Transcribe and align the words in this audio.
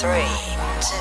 3, 0.00 0.24
2, 0.80 0.94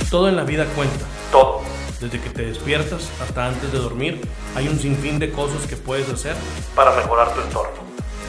1. 0.00 0.10
Todo 0.10 0.28
en 0.28 0.36
la 0.36 0.44
vida 0.44 0.64
cuenta. 0.76 1.04
Todo. 1.30 1.62
Desde 2.00 2.20
que 2.20 2.30
te 2.30 2.42
despiertas 2.42 3.08
hasta 3.20 3.46
antes 3.48 3.72
de 3.72 3.78
dormir, 3.78 4.20
hay 4.54 4.68
un 4.68 4.78
sinfín 4.78 5.18
de 5.18 5.32
cosas 5.32 5.66
que 5.66 5.76
puedes 5.76 6.08
hacer 6.08 6.36
para 6.74 6.94
mejorar 6.94 7.34
tu 7.34 7.40
entorno. 7.40 7.82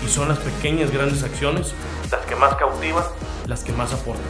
Y 0.05 0.09
son 0.09 0.29
las 0.29 0.39
pequeñas 0.39 0.91
grandes 0.91 1.23
acciones 1.23 1.73
las 2.11 2.25
que 2.25 2.35
más 2.35 2.55
cautivan, 2.55 3.05
las 3.47 3.63
que 3.63 3.71
más 3.71 3.93
aportan. 3.93 4.25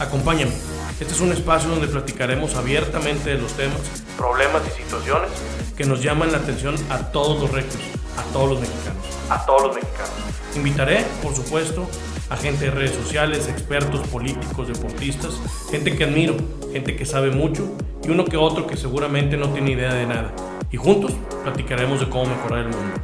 Acompáñame. 0.00 0.52
Este 0.98 1.12
es 1.12 1.20
un 1.20 1.32
espacio 1.32 1.70
donde 1.70 1.86
platicaremos 1.86 2.54
abiertamente 2.54 3.30
de 3.30 3.38
los 3.38 3.52
temas, 3.52 3.78
problemas 4.16 4.62
y 4.66 4.82
situaciones 4.82 5.30
que 5.76 5.84
nos 5.84 6.02
llaman 6.02 6.32
la 6.32 6.38
atención 6.38 6.76
a 6.90 6.98
todos 6.98 7.40
los 7.40 7.50
rectos, 7.50 7.80
a 8.16 8.22
todos 8.32 8.50
los 8.50 8.60
mexicanos, 8.60 9.04
a 9.28 9.44
todos 9.44 9.62
los 9.64 9.74
mexicanos. 9.74 10.12
Invitaré, 10.54 11.04
por 11.22 11.34
supuesto, 11.34 11.88
a 12.34 12.36
gente 12.36 12.64
de 12.64 12.72
redes 12.72 12.90
sociales, 12.90 13.48
expertos, 13.48 14.04
políticos, 14.08 14.66
deportistas, 14.66 15.40
gente 15.70 15.96
que 15.96 16.02
admiro, 16.02 16.34
gente 16.72 16.96
que 16.96 17.06
sabe 17.06 17.30
mucho 17.30 17.76
y 18.02 18.10
uno 18.10 18.24
que 18.24 18.36
otro 18.36 18.66
que 18.66 18.76
seguramente 18.76 19.36
no 19.36 19.50
tiene 19.50 19.70
idea 19.70 19.94
de 19.94 20.04
nada. 20.04 20.34
Y 20.72 20.76
juntos 20.76 21.12
platicaremos 21.44 22.00
de 22.00 22.08
cómo 22.08 22.26
mejorar 22.26 22.66
el 22.66 22.70
mundo. 22.70 22.94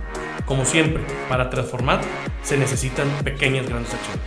Como 0.47 0.65
siempre, 0.65 1.05
para 1.29 1.49
transformar 1.49 2.01
se 2.43 2.57
necesitan 2.57 3.09
pequeñas 3.23 3.69
grandes 3.69 3.95
acciones. 3.95 4.21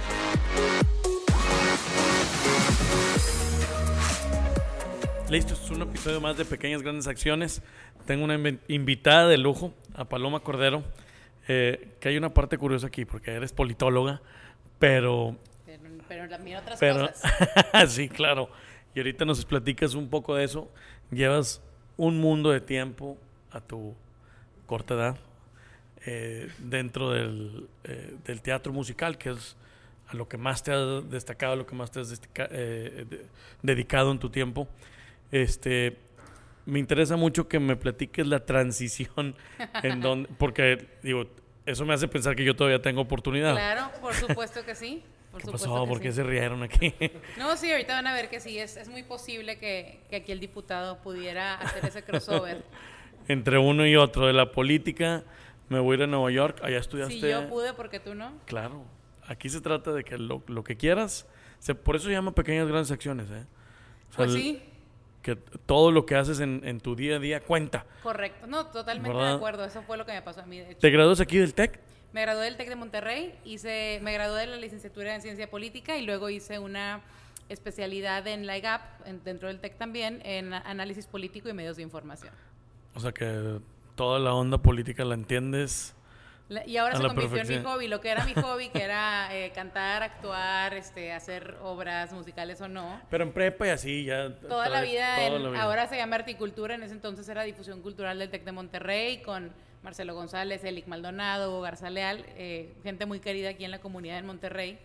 Listo, 5.29 5.53
es 5.53 5.69
un 5.69 5.81
episodio 5.81 6.21
más 6.21 6.37
de 6.37 6.45
Pequeñas 6.45 6.81
Grandes 6.81 7.07
Acciones. 7.07 7.61
Tengo 8.05 8.23
una 8.23 8.37
invi- 8.37 8.59
invitada 8.69 9.27
de 9.27 9.37
lujo, 9.37 9.73
a 9.95 10.05
Paloma 10.05 10.39
Cordero, 10.39 10.81
eh, 11.49 11.89
que 11.99 12.07
hay 12.07 12.15
una 12.17 12.33
parte 12.33 12.57
curiosa 12.57 12.87
aquí, 12.87 13.03
porque 13.03 13.31
eres 13.31 13.51
politóloga, 13.51 14.21
pero... 14.79 15.35
Pero, 15.65 15.81
pero 16.07 16.29
también 16.29 16.57
otras 16.57 16.79
pero 16.79 17.07
cosas. 17.07 17.91
sí, 17.93 18.09
claro. 18.09 18.49
Y 18.95 18.99
ahorita 18.99 19.25
nos 19.25 19.43
platicas 19.45 19.93
un 19.95 20.09
poco 20.09 20.35
de 20.35 20.43
eso. 20.43 20.69
Llevas 21.11 21.61
un 21.97 22.19
mundo 22.19 22.51
de 22.51 22.61
tiempo 22.61 23.17
a 23.51 23.61
tu 23.61 23.95
corta 24.65 24.93
edad 24.95 25.17
eh, 26.05 26.49
dentro 26.59 27.11
del, 27.11 27.67
eh, 27.83 28.15
del 28.25 28.41
teatro 28.41 28.73
musical, 28.73 29.17
que 29.17 29.31
es 29.31 29.55
a 30.07 30.15
lo 30.15 30.27
que 30.27 30.37
más 30.37 30.63
te 30.63 30.71
has 30.73 31.09
destacado, 31.09 31.53
a 31.53 31.55
lo 31.55 31.65
que 31.65 31.75
más 31.75 31.91
te 31.91 31.99
has 32.01 32.11
eh, 32.35 33.05
de- 33.09 33.25
dedicado 33.61 34.11
en 34.11 34.19
tu 34.19 34.29
tiempo. 34.29 34.67
Este, 35.31 35.97
me 36.65 36.79
interesa 36.79 37.15
mucho 37.15 37.47
que 37.47 37.59
me 37.59 37.75
platiques 37.75 38.27
la 38.27 38.45
transición 38.45 39.35
en 39.81 40.01
donde, 40.01 40.29
porque 40.37 40.87
digo, 41.01 41.27
eso 41.65 41.85
me 41.85 41.93
hace 41.93 42.07
pensar 42.07 42.35
que 42.35 42.43
yo 42.43 42.55
todavía 42.55 42.81
tengo 42.81 43.01
oportunidad. 43.01 43.53
Claro, 43.53 43.89
por 44.01 44.13
supuesto 44.13 44.63
que 44.65 44.75
sí. 44.75 45.03
Por 45.31 45.39
¿Qué 45.41 45.45
supuesto 45.47 45.69
pasó? 45.69 45.83
que 45.83 45.89
¿Por 45.89 45.99
qué 46.01 46.11
sí. 46.11 46.15
se 46.17 46.23
rieron 46.23 46.61
aquí? 46.63 46.93
No, 47.37 47.55
sí, 47.57 47.71
ahorita 47.71 47.93
van 47.95 48.07
a 48.07 48.13
ver 48.13 48.29
que 48.29 48.39
sí, 48.39 48.59
es, 48.59 48.77
es 48.77 48.87
muy 48.89 49.03
posible 49.03 49.57
que, 49.57 50.01
que 50.09 50.17
aquí 50.17 50.31
el 50.31 50.39
diputado 50.39 50.99
pudiera 51.01 51.55
hacer 51.55 51.85
ese 51.85 52.03
crossover. 52.03 52.63
Entre 53.27 53.57
uno 53.57 53.87
y 53.87 53.95
otro 53.95 54.27
de 54.27 54.33
la 54.33 54.51
política, 54.51 55.23
me 55.69 55.79
voy 55.79 55.93
a 55.93 55.97
ir 55.99 56.03
a 56.03 56.07
Nueva 56.07 56.29
York, 56.29 56.59
allá 56.61 56.77
estudiaste. 56.77 57.13
si 57.15 57.21
yo 57.21 57.47
pude, 57.49 57.73
porque 57.73 57.99
tú 57.99 58.13
no? 58.13 58.33
Claro, 58.45 58.83
aquí 59.25 59.49
se 59.49 59.61
trata 59.61 59.91
de 59.93 60.03
que 60.03 60.17
lo, 60.17 60.43
lo 60.47 60.63
que 60.63 60.75
quieras, 60.77 61.25
se, 61.59 61.73
por 61.73 61.95
eso 61.95 62.05
se 62.05 62.11
llama 62.11 62.35
pequeñas 62.35 62.67
grandes 62.67 62.91
acciones, 62.91 63.29
¿eh? 63.31 63.45
O 64.09 64.13
sea, 64.13 64.25
Pues 64.25 64.33
sí, 64.33 64.61
Que 65.23 65.35
todo 65.35 65.91
lo 65.91 66.05
que 66.05 66.15
haces 66.15 66.39
en, 66.41 66.61
en 66.65 66.79
tu 66.79 66.95
día 66.95 67.15
a 67.15 67.19
día 67.19 67.39
cuenta. 67.41 67.85
correcto. 68.03 68.45
No, 68.45 68.67
totalmente 68.67 69.15
¿Verdad? 69.17 69.31
de 69.31 69.35
acuerdo. 69.37 69.65
Eso 69.65 69.81
fue 69.81 69.97
lo 69.97 70.05
que 70.05 70.11
me 70.11 70.21
pasó 70.21 70.41
a 70.41 70.45
mí, 70.45 70.59
de 70.59 70.69
hecho. 70.71 70.79
¿Te 70.79 70.89
gradúas 70.91 71.19
aquí 71.21 71.37
del 71.39 71.53
TEC? 71.55 71.79
Me 72.11 72.21
gradué 72.21 72.43
del 72.45 72.57
TEC 72.57 72.69
de 72.69 72.75
Monterrey, 72.75 73.33
hice, 73.43 73.99
me 74.03 74.13
gradué 74.13 74.41
de 74.41 74.47
la 74.47 74.57
licenciatura 74.57 75.15
en 75.15 75.21
Ciencia 75.23 75.49
Política 75.49 75.97
y 75.97 76.05
luego 76.05 76.29
hice 76.29 76.59
una 76.59 77.01
especialidad 77.49 78.27
en 78.27 78.45
la 78.45 78.57
IGAP, 78.57 78.81
en- 79.07 79.23
dentro 79.23 79.47
del 79.47 79.59
TEC 79.59 79.77
también, 79.77 80.21
en 80.25 80.53
análisis 80.53 81.07
político 81.07 81.49
y 81.49 81.53
medios 81.53 81.77
de 81.77 81.83
información. 81.83 82.33
O 82.93 82.99
sea 82.99 83.11
que 83.11 83.59
toda 83.95 84.19
la 84.19 84.33
onda 84.33 84.57
política 84.59 85.03
la 85.05 85.15
entiendes. 85.15 85.95
La- 86.53 86.65
y 86.67 86.77
ahora 86.77 86.93
A 86.93 86.97
se 86.97 87.03
convirtió 87.03 87.25
en 87.25 87.31
mi 87.31 87.37
perfección. 87.39 87.65
hobby, 87.73 87.87
lo 87.87 87.99
que 88.01 88.09
era 88.09 88.25
mi 88.25 88.33
hobby, 88.35 88.69
que 88.69 88.81
era 88.81 89.27
eh, 89.35 89.51
cantar, 89.53 90.03
actuar, 90.03 90.73
este, 90.73 91.11
hacer 91.11 91.57
obras 91.63 92.11
musicales 92.13 92.61
o 92.61 92.67
no. 92.67 93.01
Pero 93.09 93.23
en 93.23 93.31
prepa 93.33 93.67
y 93.67 93.69
así 93.71 94.03
ya. 94.05 94.33
Toda 94.39 94.69
la 94.69 94.81
vida, 94.81 95.25
en- 95.25 95.43
la 95.43 95.49
vida. 95.49 95.61
ahora 95.61 95.87
se 95.87 95.97
llama 95.97 96.15
Articultura, 96.15 96.75
en 96.75 96.83
ese 96.83 96.93
entonces 96.93 97.27
era 97.27 97.43
Difusión 97.43 97.81
Cultural 97.81 98.19
del 98.19 98.29
TEC 98.29 98.43
de 98.43 98.51
Monterrey, 98.51 99.21
con 99.21 99.51
Marcelo 99.83 100.13
González, 100.15 100.63
Elic 100.63 100.87
Maldonado, 100.87 101.59
Garza 101.61 101.89
Leal, 101.89 102.25
eh, 102.37 102.73
gente 102.83 103.05
muy 103.05 103.19
querida 103.19 103.49
aquí 103.49 103.65
en 103.65 103.71
la 103.71 103.79
comunidad 103.79 104.17
en 104.19 104.25
Monterrey. 104.25 104.79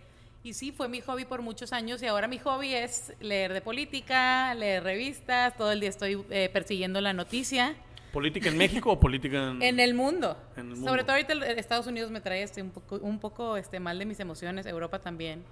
Y 0.44 0.54
sí, 0.54 0.72
fue 0.72 0.88
mi 0.88 1.00
hobby 1.00 1.24
por 1.24 1.42
muchos 1.42 1.72
años 1.72 2.02
y 2.02 2.06
ahora 2.06 2.26
mi 2.28 2.38
hobby 2.38 2.72
es 2.74 3.12
leer 3.20 3.52
de 3.52 3.60
política, 3.60 4.54
leer 4.54 4.82
revistas, 4.84 5.56
todo 5.56 5.72
el 5.72 5.80
día 5.80 5.88
estoy 5.90 6.24
eh, 6.30 6.48
persiguiendo 6.52 7.00
la 7.00 7.12
noticia. 7.12 7.74
¿Política 8.18 8.48
en 8.48 8.56
México 8.58 8.90
o 8.90 8.98
política 8.98 9.50
en.? 9.50 9.62
En 9.62 9.78
el 9.78 9.94
mundo. 9.94 10.36
En 10.56 10.70
el 10.70 10.76
Sobre 10.76 10.88
mundo. 10.90 11.04
todo 11.04 11.12
ahorita 11.12 11.46
Estados 11.52 11.86
Unidos 11.86 12.10
me 12.10 12.20
trae 12.20 12.42
este, 12.42 12.60
un 12.62 12.70
poco, 12.70 12.96
un 12.96 13.20
poco 13.20 13.56
este, 13.56 13.78
mal 13.78 13.96
de 13.98 14.06
mis 14.06 14.18
emociones, 14.18 14.66
Europa 14.66 14.98
también. 14.98 15.44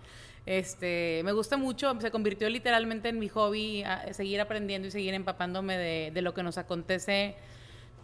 Este, 0.46 1.22
me 1.24 1.30
gusta 1.32 1.56
mucho, 1.56 1.96
se 2.00 2.10
convirtió 2.10 2.48
literalmente 2.48 3.08
en 3.08 3.18
mi 3.20 3.28
hobby 3.28 3.84
a- 3.84 4.12
seguir 4.12 4.40
aprendiendo 4.40 4.88
y 4.88 4.90
seguir 4.90 5.14
empapándome 5.14 5.78
de, 5.78 6.10
de 6.12 6.22
lo 6.22 6.34
que 6.34 6.42
nos 6.42 6.58
acontece 6.58 7.36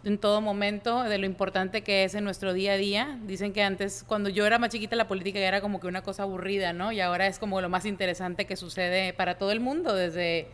en 0.05 0.17
todo 0.17 0.39
momento, 0.39 1.03
de 1.03 1.17
lo 1.17 1.25
importante 1.25 1.81
que 1.81 2.05
es 2.05 2.15
en 2.15 2.23
nuestro 2.23 2.53
día 2.53 2.73
a 2.73 2.77
día. 2.77 3.19
Dicen 3.25 3.51
que 3.53 3.63
antes, 3.63 4.05
cuando 4.07 4.29
yo 4.29 4.45
era 4.45 4.59
más 4.59 4.69
chiquita, 4.69 4.95
la 4.95 5.07
política 5.09 5.39
era 5.39 5.59
como 5.59 5.81
que 5.81 5.87
una 5.87 6.03
cosa 6.03 6.23
aburrida, 6.23 6.71
¿no? 6.71 6.91
Y 6.93 7.01
ahora 7.01 7.27
es 7.27 7.37
como 7.37 7.59
lo 7.59 7.67
más 7.67 7.85
interesante 7.85 8.45
que 8.45 8.55
sucede 8.55 9.11
para 9.13 9.37
todo 9.37 9.51
el 9.51 9.59
mundo, 9.59 9.93
desde 9.93 10.47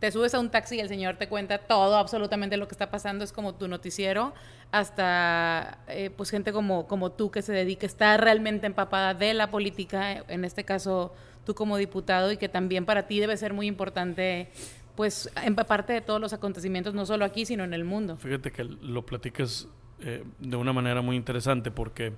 te 0.00 0.10
subes 0.10 0.34
a 0.34 0.40
un 0.40 0.50
taxi 0.50 0.76
y 0.76 0.80
el 0.80 0.88
señor 0.88 1.16
te 1.16 1.28
cuenta 1.28 1.58
todo, 1.58 1.96
absolutamente 1.96 2.56
lo 2.56 2.66
que 2.66 2.74
está 2.74 2.90
pasando, 2.90 3.22
es 3.22 3.32
como 3.32 3.54
tu 3.54 3.68
noticiero, 3.68 4.32
hasta 4.72 5.78
eh, 5.88 6.10
pues 6.10 6.30
gente 6.30 6.52
como, 6.52 6.86
como 6.88 7.12
tú 7.12 7.30
que 7.30 7.42
se 7.42 7.52
dedica, 7.52 7.86
está 7.86 8.16
realmente 8.16 8.66
empapada 8.66 9.14
de 9.14 9.34
la 9.34 9.50
política, 9.50 10.24
en 10.26 10.44
este 10.44 10.64
caso 10.64 11.14
tú 11.44 11.54
como 11.54 11.76
diputado, 11.76 12.32
y 12.32 12.38
que 12.38 12.48
también 12.48 12.86
para 12.86 13.06
ti 13.06 13.20
debe 13.20 13.36
ser 13.36 13.52
muy 13.52 13.66
importante 13.66 14.50
pues 14.96 15.30
empaparte 15.44 15.92
de 15.92 16.00
todos 16.00 16.20
los 16.20 16.32
acontecimientos, 16.32 16.94
no 16.94 17.06
solo 17.06 17.24
aquí, 17.24 17.46
sino 17.46 17.64
en 17.64 17.74
el 17.74 17.84
mundo. 17.84 18.16
Fíjate 18.16 18.50
que 18.50 18.64
lo 18.64 19.04
platicas 19.06 19.68
eh, 20.00 20.24
de 20.38 20.56
una 20.56 20.72
manera 20.72 21.02
muy 21.02 21.16
interesante 21.16 21.70
porque 21.70 22.12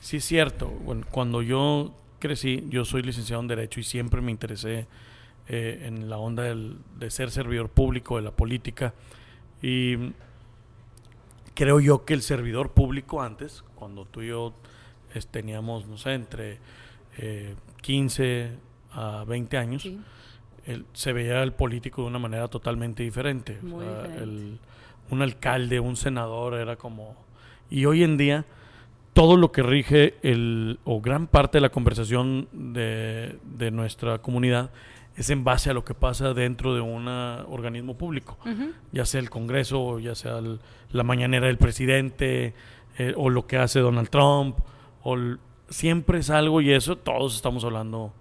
sí 0.00 0.18
es 0.18 0.24
cierto, 0.24 0.68
bueno, 0.68 1.06
cuando 1.10 1.40
yo 1.42 1.94
crecí, 2.18 2.64
yo 2.68 2.84
soy 2.84 3.02
licenciado 3.02 3.40
en 3.42 3.48
Derecho 3.48 3.80
y 3.80 3.84
siempre 3.84 4.20
me 4.20 4.30
interesé 4.30 4.86
eh, 5.48 5.84
en 5.86 6.08
la 6.08 6.18
onda 6.18 6.44
del- 6.44 6.78
de 6.98 7.10
ser 7.10 7.30
servidor 7.30 7.68
público, 7.68 8.16
de 8.16 8.22
la 8.22 8.30
política. 8.30 8.94
Y 9.62 9.96
creo 11.54 11.80
yo 11.80 12.04
que 12.04 12.14
el 12.14 12.22
servidor 12.22 12.70
público 12.72 13.22
antes, 13.22 13.64
cuando 13.74 14.04
tú 14.04 14.22
y 14.22 14.28
yo 14.28 14.54
es- 15.14 15.26
teníamos, 15.26 15.86
no 15.86 15.98
sé, 15.98 16.14
entre 16.14 16.58
eh, 17.18 17.56
15 17.82 18.52
a 18.92 19.24
20 19.28 19.58
años, 19.58 19.82
Sí. 19.82 20.00
el- 20.66 20.86
se 20.94 21.12
veía 21.12 21.42
el 21.42 21.52
político 21.52 22.00
de 22.02 22.08
una 22.08 22.18
manera 22.18 22.48
totalmente 22.48 23.02
diferente. 23.02 23.58
O 23.62 23.66
Muy 23.66 23.84
sea, 23.84 23.94
diferente. 24.02 24.22
el- 24.24 24.58
un 25.10 25.20
alcalde, 25.20 25.78
un 25.78 25.96
senador 25.96 26.54
era 26.54 26.76
como... 26.76 27.14
Y 27.68 27.84
hoy 27.84 28.02
en 28.02 28.16
día 28.16 28.46
todo 29.12 29.36
lo 29.36 29.52
que 29.52 29.62
rige 29.62 30.14
el, 30.22 30.78
o 30.84 31.02
gran 31.02 31.26
parte 31.26 31.58
de 31.58 31.60
la 31.62 31.68
conversación 31.68 32.48
de, 32.52 33.36
de 33.44 33.70
nuestra 33.70 34.18
comunidad 34.20 34.70
es 35.16 35.30
en 35.30 35.44
base 35.44 35.70
a 35.70 35.74
lo 35.74 35.84
que 35.84 35.94
pasa 35.94 36.32
dentro 36.34 36.74
de 36.74 36.80
un 36.80 37.06
organismo 37.08 37.96
público, 37.98 38.38
ya 38.92 39.04
sea 39.04 39.20
el 39.20 39.28
Congreso, 39.30 39.98
ya 39.98 40.14
sea 40.14 40.38
el- 40.38 40.60
la 40.90 41.02
mañanera 41.02 41.46
del 41.48 41.58
presidente, 41.58 42.54
eh, 42.98 43.14
o 43.16 43.28
lo 43.30 43.46
que 43.46 43.56
hace 43.58 43.80
Donald 43.80 44.08
Trump, 44.10 44.58
o 45.02 45.14
el- 45.14 45.38
siempre 45.68 46.18
es 46.18 46.30
algo 46.30 46.60
y 46.60 46.72
eso, 46.72 46.96
todos 46.96 47.34
estamos 47.34 47.64
hablando 47.64 48.12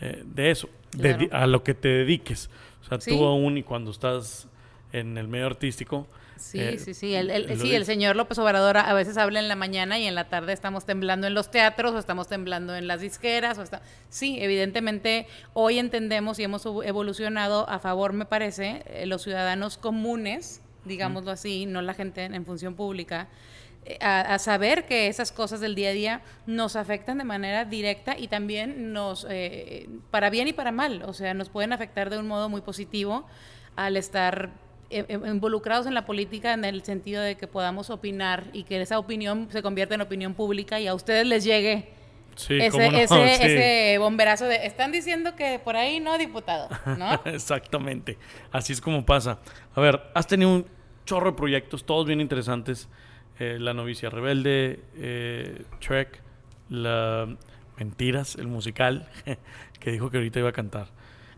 eh, 0.00 0.22
de 0.24 0.52
eso, 0.52 0.68
de- 0.92 1.28
a 1.32 1.48
lo 1.48 1.64
que 1.64 1.74
te 1.74 1.88
dediques. 1.88 2.50
O 2.82 2.84
sea, 2.84 3.00
Sí. 3.00 3.10
tú 3.10 3.24
aún 3.24 3.58
y 3.58 3.64
cuando 3.64 3.90
estás 3.90 4.48
en 4.92 5.18
el 5.18 5.26
medio 5.26 5.46
artístico, 5.46 6.06
Sí, 6.38 6.60
Eh, 6.60 6.78
sí, 6.78 6.94
sí. 6.94 7.14
El, 7.14 7.30
sí, 7.58 7.74
el 7.74 7.84
señor 7.84 8.16
López 8.16 8.38
Obrador 8.38 8.76
a 8.78 8.92
veces 8.94 9.16
habla 9.16 9.40
en 9.40 9.48
la 9.48 9.56
mañana 9.56 9.98
y 9.98 10.06
en 10.06 10.14
la 10.14 10.28
tarde 10.28 10.52
estamos 10.52 10.84
temblando 10.86 11.26
en 11.26 11.34
los 11.34 11.50
teatros 11.50 11.92
o 11.94 11.98
estamos 11.98 12.28
temblando 12.28 12.74
en 12.76 12.86
las 12.86 13.00
disqueras. 13.00 13.58
O 13.58 13.62
está... 13.62 13.82
Sí, 14.08 14.38
evidentemente 14.40 15.26
hoy 15.52 15.78
entendemos 15.78 16.38
y 16.38 16.44
hemos 16.44 16.64
evo- 16.64 16.84
evolucionado 16.84 17.68
a 17.68 17.78
favor, 17.78 18.12
me 18.12 18.24
parece, 18.24 18.82
eh, 18.86 19.06
los 19.06 19.22
ciudadanos 19.22 19.76
comunes, 19.78 20.62
digámoslo 20.84 21.30
así, 21.32 21.66
no 21.66 21.82
la 21.82 21.94
gente 21.94 22.24
en, 22.24 22.44
función 22.46 22.74
pública, 22.74 23.28
eh, 23.84 23.98
a, 24.00 24.20
a 24.34 24.38
saber 24.38 24.86
que 24.86 25.08
esas 25.08 25.32
cosas 25.32 25.60
del 25.60 25.74
día 25.74 25.90
a 25.90 25.92
día 25.92 26.22
nos 26.46 26.76
afectan 26.76 27.18
de 27.18 27.24
manera 27.24 27.64
directa 27.64 28.16
y 28.18 28.28
también 28.28 28.92
nos, 28.92 29.26
eh, 29.28 29.88
para 30.10 30.30
bien 30.30 30.46
y 30.48 30.52
para 30.52 30.72
mal, 30.72 31.02
o 31.04 31.12
sea, 31.12 31.34
nos 31.34 31.48
pueden 31.48 31.72
afectar 31.72 32.10
de 32.10 32.18
un 32.18 32.26
modo 32.28 32.48
muy 32.48 32.60
positivo 32.60 33.26
al 33.76 33.96
estar 33.96 34.50
involucrados 34.90 35.86
en 35.86 35.94
la 35.94 36.06
política 36.06 36.54
en 36.54 36.64
el 36.64 36.82
sentido 36.82 37.22
de 37.22 37.36
que 37.36 37.46
podamos 37.46 37.90
opinar 37.90 38.44
y 38.52 38.64
que 38.64 38.80
esa 38.80 38.98
opinión 38.98 39.48
se 39.50 39.62
convierta 39.62 39.94
en 39.94 40.00
opinión 40.00 40.34
pública 40.34 40.80
y 40.80 40.86
a 40.86 40.94
ustedes 40.94 41.26
les 41.26 41.44
llegue 41.44 41.98
Sí, 42.38 42.56
ese, 42.60 42.78
no, 42.78 42.96
ese, 42.96 43.08
sí. 43.14 43.46
ese 43.46 43.98
bomberazo 43.98 44.44
de, 44.44 44.64
están 44.64 44.92
diciendo 44.92 45.34
que 45.34 45.58
por 45.58 45.76
ahí 45.76 45.98
no, 45.98 46.16
diputado, 46.18 46.68
¿no? 46.96 47.20
Exactamente. 47.24 48.16
Así 48.52 48.72
es 48.72 48.80
como 48.80 49.04
pasa. 49.04 49.40
A 49.74 49.80
ver, 49.80 50.00
has 50.14 50.28
tenido 50.28 50.50
un 50.50 50.66
chorro 51.04 51.32
de 51.32 51.36
proyectos, 51.36 51.84
todos 51.84 52.06
bien 52.06 52.20
interesantes. 52.20 52.88
Eh, 53.40 53.58
la 53.58 53.74
novicia 53.74 54.08
rebelde, 54.08 54.84
eh, 54.96 55.64
Trek, 55.80 56.22
la 56.68 57.28
Mentiras, 57.76 58.36
el 58.36 58.46
musical, 58.46 59.08
que 59.80 59.90
dijo 59.90 60.10
que 60.10 60.18
ahorita 60.18 60.38
iba 60.38 60.50
a 60.50 60.52
cantar. 60.52 60.88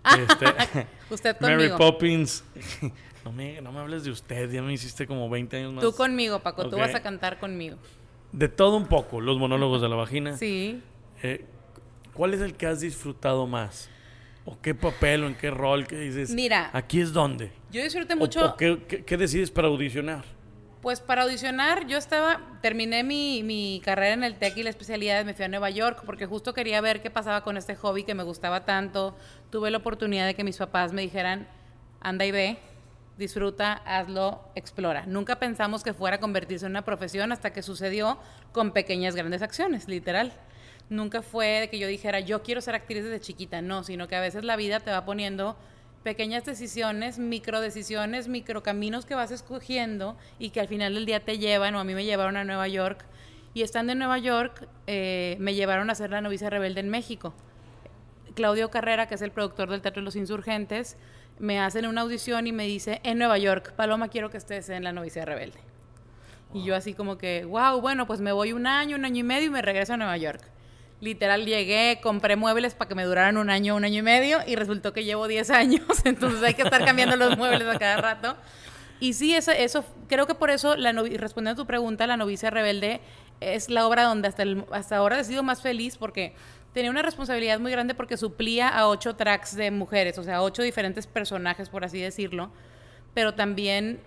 Este, 0.05 0.87
Usted 1.11 1.37
Mary 1.41 1.55
conmigo. 1.69 1.76
Poppins. 1.79 2.44
No 3.23 3.32
me, 3.32 3.61
no 3.61 3.70
me 3.70 3.81
hables 3.81 4.02
de 4.05 4.11
usted, 4.11 4.50
ya 4.50 4.62
me 4.62 4.73
hiciste 4.73 5.06
como 5.06 5.29
20 5.29 5.55
años 5.58 5.75
más. 5.75 5.85
Tú 5.85 5.93
conmigo, 5.93 6.38
Paco, 6.41 6.70
tú 6.70 6.79
vas 6.79 6.94
a 6.94 7.02
cantar 7.02 7.38
conmigo. 7.38 7.76
De 8.32 8.49
todo 8.49 8.79
un 8.79 8.87
poco, 8.87 9.20
los 9.20 9.37
monólogos 9.38 9.82
de 9.82 9.91
la 9.91 9.94
vagina. 9.97 10.38
Sí. 10.38 10.81
Eh, 11.23 11.44
¿Cuál 12.14 12.32
es 12.32 12.41
el 12.41 12.55
que 12.55 12.67
has 12.67 12.81
disfrutado 12.81 13.47
más? 13.47 13.91
¿O 14.47 14.58
qué 14.62 14.75
papel 14.75 15.25
o 15.25 15.26
en 15.26 15.35
qué 15.35 15.50
rol 15.50 15.87
que 15.87 15.97
dices? 16.00 16.31
Mira. 16.31 16.70
Aquí 16.73 16.99
es 17.02 17.12
donde. 17.12 17.52
Yo 17.70 17.82
disfruté 17.82 18.14
¿O- 18.14 18.17
mucho. 18.17 18.43
o 18.43 18.56
qué, 18.56 18.82
qué- 18.88 19.05
qué 19.05 19.17
decides 19.19 19.50
para 19.50 19.69
audicionar? 19.69 20.25
Pues 20.81 21.00
para 21.00 21.25
audicionar, 21.25 21.87
yo 21.88 21.99
estaba, 21.99 22.41
terminé 22.62 23.05
mi, 23.05 23.43
mi 23.43 23.82
carrera 23.85 24.15
en 24.15 24.25
el 24.25 24.37
TEC 24.37 24.56
y 24.56 24.62
la 24.62 24.71
especialidad, 24.71 25.27
me 25.27 25.35
fui 25.35 25.44
a 25.44 25.49
Nueva 25.49 25.69
York 25.69 26.05
porque 26.06 26.25
justo 26.25 26.55
quería 26.55 26.81
ver 26.81 27.03
qué 27.03 27.11
pasaba 27.11 27.43
con 27.43 27.59
este 27.59 27.77
hobby 27.77 28.05
que 28.05 28.15
me 28.15 28.23
gustaba 28.23 28.65
tanto. 28.65 29.15
Tuve 29.50 29.71
la 29.71 29.77
oportunidad 29.77 30.25
de 30.25 30.35
que 30.35 30.43
mis 30.43 30.56
papás 30.56 30.94
me 30.94 31.03
dijeran, 31.03 31.47
anda 32.00 32.25
y 32.25 32.31
ve, 32.31 32.59
disfruta, 33.19 33.75
hazlo, 33.85 34.41
explora. 34.55 35.05
Nunca 35.05 35.38
pensamos 35.38 35.82
que 35.85 35.93
fuera 35.93 36.17
a 36.17 36.21
convertirse 36.21 36.65
en 36.65 36.73
una 36.73 36.83
profesión 36.83 37.31
hasta 37.31 37.53
que 37.53 37.62
sucedió 37.62 38.19
con 38.53 38.71
pequeñas, 38.71 39.15
grandes 39.15 39.43
acciones, 39.43 39.87
literal. 39.87 40.33
Nunca 40.88 41.21
fue 41.21 41.61
de 41.61 41.69
que 41.69 41.79
yo 41.79 41.88
dijera, 41.88 42.21
yo 42.21 42.43
quiero 42.43 42.62
ser 42.62 42.75
actriz 42.75 43.05
desde 43.05 43.21
chiquita, 43.21 43.61
no, 43.61 43.85
sino 43.85 44.09
que 44.09 44.17
a 44.17 44.21
veces 44.23 44.44
la 44.44 44.56
vida 44.56 44.81
te 44.81 44.91
va 44.91 45.05
poniendo 45.05 45.59
pequeñas 46.02 46.44
decisiones, 46.44 47.19
micro 47.19 47.61
decisiones, 47.61 48.29
micro 48.29 48.62
caminos 48.62 49.05
que 49.06 49.14
vas 49.14 49.31
escogiendo 49.31 50.17
y 50.38 50.50
que 50.50 50.61
al 50.61 50.69
final 50.69 50.94
del 50.94 51.06
día 51.06 51.20
te 51.20 51.38
llevan, 51.38 51.75
o 51.75 51.81
a 51.81 51.85
mí 51.85 51.94
me 51.94 52.05
llevaron 52.05 52.37
a 52.37 52.44
Nueva 52.44 52.69
York. 52.69 53.05
Y 53.52 53.62
estando 53.62 53.93
en 53.93 53.99
Nueva 53.99 54.19
York, 54.19 54.69
eh, 54.87 55.37
me 55.41 55.55
llevaron 55.55 55.91
a 55.91 55.94
ser 55.94 56.11
la 56.11 56.20
novicia 56.20 56.50
rebelde 56.50 56.81
en 56.81 56.88
México. 56.88 57.35
Claudio 58.35 58.70
Carrera, 58.70 59.06
que 59.06 59.17
es 59.17 59.23
el 59.23 59.32
productor 59.32 59.69
del 59.70 59.82
Teatro 59.82 60.00
de 60.00 60.05
los 60.05 60.17
Insurgentes, 60.17 60.97
me 61.38 61.58
hacen 61.58 61.87
una 61.87 62.02
audición 62.02 62.47
y 62.47 62.52
me 62.52 62.64
dice, 62.64 63.00
en 63.02 63.19
Nueva 63.19 63.38
York, 63.38 63.73
Paloma, 63.75 64.08
quiero 64.08 64.31
que 64.31 64.37
estés 64.37 64.69
en 64.69 64.85
La 64.85 64.93
Novicia 64.93 65.25
Rebelde. 65.25 65.58
Y 66.52 66.64
yo 66.64 66.75
así 66.75 66.94
como 66.94 67.17
que, 67.17 67.44
wow, 67.44 67.81
bueno, 67.81 68.06
pues 68.06 68.20
me 68.20 68.32
voy 68.32 68.52
un 68.52 68.67
año, 68.67 68.97
un 68.97 69.05
año 69.05 69.20
y 69.20 69.23
medio 69.23 69.47
y 69.47 69.50
me 69.50 69.62
regreso 69.62 69.94
a 69.94 69.97
Nueva 69.97 70.17
York. 70.17 70.43
Literal 71.00 71.47
llegué, 71.47 71.99
compré 72.02 72.37
muebles 72.37 72.75
para 72.75 72.88
que 72.88 72.94
me 72.94 73.05
duraran 73.05 73.37
un 73.38 73.49
año, 73.49 73.75
un 73.75 73.85
año 73.85 74.00
y 74.00 74.02
medio 74.02 74.38
y 74.47 74.55
resultó 74.55 74.93
que 74.93 75.05
llevo 75.05 75.29
10 75.29 75.50
años, 75.50 75.82
entonces 76.05 76.43
hay 76.43 76.55
que 76.55 76.62
estar 76.62 76.85
cambiando 76.85 77.17
los 77.17 77.37
muebles 77.38 77.67
a 77.69 77.79
cada 77.79 77.97
rato. 77.97 78.37
Y 79.00 79.14
sí, 79.14 79.35
eso, 79.35 79.50
eso 79.50 79.82
creo 80.08 80.26
que 80.26 80.35
por 80.35 80.50
eso, 80.50 80.76
la 80.76 80.93
respondiendo 80.93 81.62
a 81.62 81.64
tu 81.64 81.67
pregunta, 81.67 82.06
La 82.06 82.19
novicia 82.19 82.50
rebelde 82.50 83.00
es 83.41 83.70
la 83.70 83.87
obra 83.87 84.02
donde 84.05 84.29
hasta, 84.29 84.43
el- 84.43 84.67
hasta 84.73 84.97
ahora 84.97 85.19
he 85.19 85.25
sido 85.25 85.43
más 85.43 85.62
feliz 85.62 85.97
porque 85.97 86.35
tenía 86.75 86.91
una 86.91 87.00
responsabilidad 87.00 87.58
muy 87.61 87.73
grande 87.73 87.94
porque 87.94 88.19
suplía 88.19 88.69
a 88.69 88.87
ocho 88.87 89.17
tracks 89.17 89.56
de 89.56 89.70
mujeres, 89.70 90.19
o 90.19 90.23
sea, 90.23 90.43
ocho 90.43 90.61
diferentes 90.62 91.06
personajes, 91.06 91.70
por 91.70 91.82
así 91.82 91.99
decirlo, 91.99 92.52
pero 93.14 93.32
también 93.35 94.00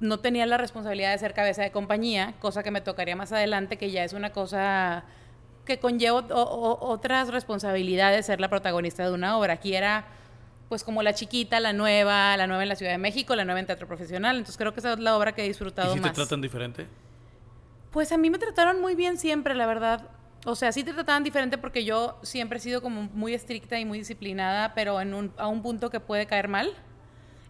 no 0.00 0.18
tenía 0.18 0.44
la 0.46 0.56
responsabilidad 0.56 1.12
de 1.12 1.18
ser 1.18 1.32
cabeza 1.32 1.62
de 1.62 1.70
compañía, 1.70 2.34
cosa 2.40 2.64
que 2.64 2.72
me 2.72 2.80
tocaría 2.80 3.14
más 3.14 3.30
adelante, 3.30 3.78
que 3.78 3.92
ya 3.92 4.02
es 4.02 4.12
una 4.12 4.32
cosa 4.32 5.04
que 5.64 5.78
conlleva 5.78 6.18
o- 6.20 6.42
o- 6.42 6.88
otras 6.88 7.28
responsabilidades 7.28 8.26
ser 8.26 8.40
la 8.40 8.48
protagonista 8.48 9.04
de 9.04 9.12
una 9.12 9.38
obra. 9.38 9.54
Aquí 9.54 9.74
era 9.74 10.06
pues 10.68 10.82
como 10.82 11.02
la 11.02 11.12
chiquita, 11.14 11.60
la 11.60 11.72
nueva, 11.72 12.36
la 12.36 12.46
nueva 12.46 12.62
en 12.62 12.68
la 12.68 12.74
Ciudad 12.76 12.92
de 12.92 12.98
México, 12.98 13.36
la 13.36 13.44
nueva 13.44 13.60
en 13.60 13.66
teatro 13.66 13.86
profesional. 13.86 14.36
Entonces 14.36 14.56
creo 14.56 14.72
que 14.72 14.80
esa 14.80 14.94
es 14.94 14.98
la 14.98 15.16
obra 15.16 15.32
que 15.32 15.42
he 15.42 15.44
¿Y 15.44 15.48
disfrutado 15.48 15.92
si 15.92 16.00
te 16.00 16.06
más. 16.06 16.14
tratan 16.14 16.40
diferente? 16.40 16.86
Pues 17.90 18.10
a 18.12 18.16
mí 18.16 18.28
me 18.30 18.38
trataron 18.38 18.80
muy 18.80 18.94
bien 18.94 19.18
siempre, 19.18 19.54
la 19.54 19.66
verdad. 19.66 20.08
O 20.46 20.56
sea, 20.56 20.72
sí 20.72 20.82
te 20.82 20.92
trataban 20.92 21.22
diferente 21.22 21.58
porque 21.58 21.84
yo 21.84 22.18
siempre 22.22 22.58
he 22.58 22.60
sido 22.60 22.82
como 22.82 23.02
muy 23.14 23.34
estricta 23.34 23.78
y 23.78 23.84
muy 23.84 23.98
disciplinada, 23.98 24.74
pero 24.74 25.00
en 25.00 25.14
un, 25.14 25.32
a 25.36 25.46
un 25.48 25.62
punto 25.62 25.90
que 25.90 26.00
puede 26.00 26.26
caer 26.26 26.48
mal. 26.48 26.70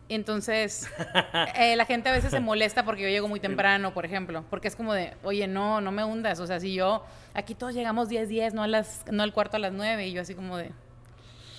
Entonces, 0.08 0.90
eh, 1.56 1.76
la 1.76 1.86
gente 1.86 2.08
a 2.08 2.12
veces 2.12 2.30
se 2.30 2.40
molesta 2.40 2.84
porque 2.84 3.02
yo 3.02 3.08
llego 3.08 3.28
muy 3.28 3.40
temprano, 3.40 3.94
por 3.94 4.04
ejemplo, 4.04 4.44
porque 4.50 4.68
es 4.68 4.76
como 4.76 4.92
de, 4.92 5.14
oye, 5.22 5.46
no, 5.46 5.80
no 5.80 5.92
me 5.92 6.04
hundas. 6.04 6.40
O 6.40 6.46
sea, 6.46 6.60
si 6.60 6.74
yo, 6.74 7.04
aquí 7.32 7.54
todos 7.54 7.74
llegamos 7.74 8.08
10, 8.08 8.28
10, 8.28 8.54
no, 8.54 8.62
a 8.62 8.66
las, 8.66 9.04
no 9.10 9.22
al 9.22 9.32
cuarto 9.32 9.56
a 9.56 9.60
las 9.60 9.72
9, 9.72 10.06
y 10.06 10.12
yo 10.12 10.22
así 10.22 10.34
como 10.34 10.56
de... 10.56 10.72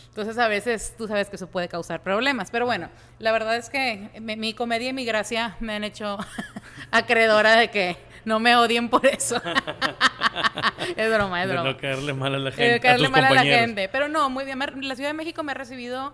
Entonces 0.09 0.37
a 0.37 0.47
veces 0.47 0.95
tú 0.97 1.09
sabes 1.09 1.29
que 1.29 1.35
eso 1.35 1.47
puede 1.47 1.67
causar 1.67 2.01
problemas. 2.01 2.49
Pero 2.49 2.65
bueno, 2.65 2.89
la 3.19 3.33
verdad 3.33 3.57
es 3.57 3.69
que 3.69 4.11
mi, 4.21 4.37
mi 4.37 4.53
comedia 4.53 4.89
y 4.89 4.93
mi 4.93 5.03
gracia 5.03 5.57
me 5.59 5.73
han 5.73 5.83
hecho 5.83 6.17
acreedora 6.91 7.57
de 7.57 7.69
que 7.69 7.97
no 8.23 8.39
me 8.39 8.55
odien 8.55 8.89
por 8.89 9.05
eso. 9.05 9.41
es 10.95 11.13
broma, 11.13 11.43
es 11.43 11.49
De 11.49 11.53
broma. 11.53 11.71
no 11.71 11.77
caerle 11.77 12.13
mal 12.13 12.33
a 12.33 12.39
la 12.39 12.51
gente. 12.51 12.79
caerle 12.79 13.07
a 13.07 13.09
tus 13.09 13.11
mal 13.11 13.25
a 13.25 13.33
la 13.33 13.43
gente. 13.43 13.89
Pero 13.89 14.07
no, 14.07 14.29
muy 14.29 14.45
bien. 14.45 14.57
La 14.59 14.95
Ciudad 14.95 15.09
de 15.09 15.13
México 15.13 15.43
me 15.43 15.51
ha 15.51 15.55
recibido 15.55 16.13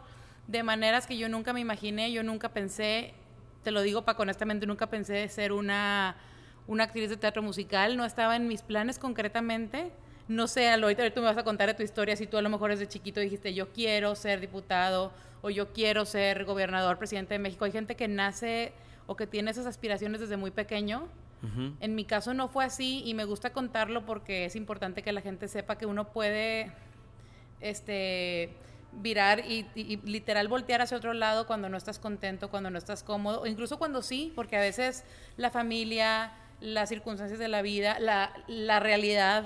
de 0.52 0.64
maneras 0.64 1.08
que 1.08 1.18
yo 1.18 1.30
nunca 1.30 1.54
me 1.54 1.62
imaginé. 1.62 2.12
Yo 2.12 2.24
nunca 2.24 2.50
pensé, 2.50 3.14
te 3.64 3.72
lo 3.72 3.82
digo 3.82 4.04
Paco, 4.04 4.24
honestamente, 4.24 4.66
nunca 4.66 4.88
pensé 4.88 5.28
ser 5.30 5.54
una, 5.54 6.18
una 6.68 6.84
actriz 6.84 7.10
de 7.10 7.18
teatro 7.18 7.42
musical. 7.42 7.96
No 7.96 8.06
estaba 8.06 8.36
en 8.36 8.48
mis 8.48 8.62
planes 8.62 9.00
concretamente. 9.00 9.92
No 10.28 10.48
sé, 10.48 10.70
ahorita, 10.70 11.02
ahorita 11.04 11.22
me 11.22 11.28
vas 11.28 11.38
a 11.38 11.44
contar 11.44 11.68
de 11.68 11.74
tu 11.74 11.84
historia. 11.84 12.16
Si 12.16 12.28
tú 12.28 12.38
a 12.38 12.42
lo 12.42 12.50
mejor 12.50 12.72
desde 12.72 12.88
chiquito 12.88 13.20
dijiste, 13.20 13.54
yo 13.54 13.72
quiero 13.72 14.16
ser 14.16 14.40
diputado 14.40 15.12
o 15.42 15.50
yo 15.50 15.74
quiero 15.74 16.06
ser 16.06 16.46
gobernador, 16.46 16.98
presidente 16.98 17.34
de 17.34 17.40
México. 17.40 17.66
Hay 17.66 17.72
gente 17.72 17.96
que 17.96 18.08
nace 18.08 18.74
o 19.08 19.16
que 19.16 19.28
tiene 19.28 19.52
esas 19.52 19.66
aspiraciones 19.66 20.22
desde 20.22 20.38
muy 20.38 20.52
pequeño. 20.52 21.08
En 21.80 21.96
mi 21.96 22.06
caso 22.06 22.36
no 22.36 22.50
fue 22.50 22.64
así 22.64 23.02
y 23.04 23.16
me 23.16 23.26
gusta 23.26 23.52
contarlo 23.52 24.06
porque 24.06 24.46
es 24.46 24.56
importante 24.56 25.02
que 25.02 25.12
la 25.12 25.22
gente 25.22 25.48
sepa 25.48 25.76
que 25.76 25.88
uno 25.88 26.12
puede 26.12 26.72
este 27.62 28.54
virar 28.94 29.40
y, 29.48 29.66
y- 29.76 29.98
literal 30.04 30.48
voltear 30.48 30.82
hacia 30.82 30.98
otro 30.98 31.14
lado 31.14 31.48
cuando 31.48 31.70
no 31.70 31.78
estás 31.78 32.00
contento, 32.00 32.50
cuando 32.50 32.70
no 32.70 32.78
estás 32.78 33.04
cómodo, 33.04 33.42
o 33.42 33.48
incluso 33.48 33.78
cuando 33.78 34.02
sí, 34.02 34.32
porque 34.36 34.58
a 34.58 34.60
veces 34.62 35.04
la 35.38 35.50
familia, 35.50 36.34
las 36.60 36.90
circunstancias 36.90 37.40
de 37.40 37.48
la 37.48 37.62
vida, 37.62 38.00
la, 38.00 38.34
la 38.48 38.80
realidad 38.80 39.44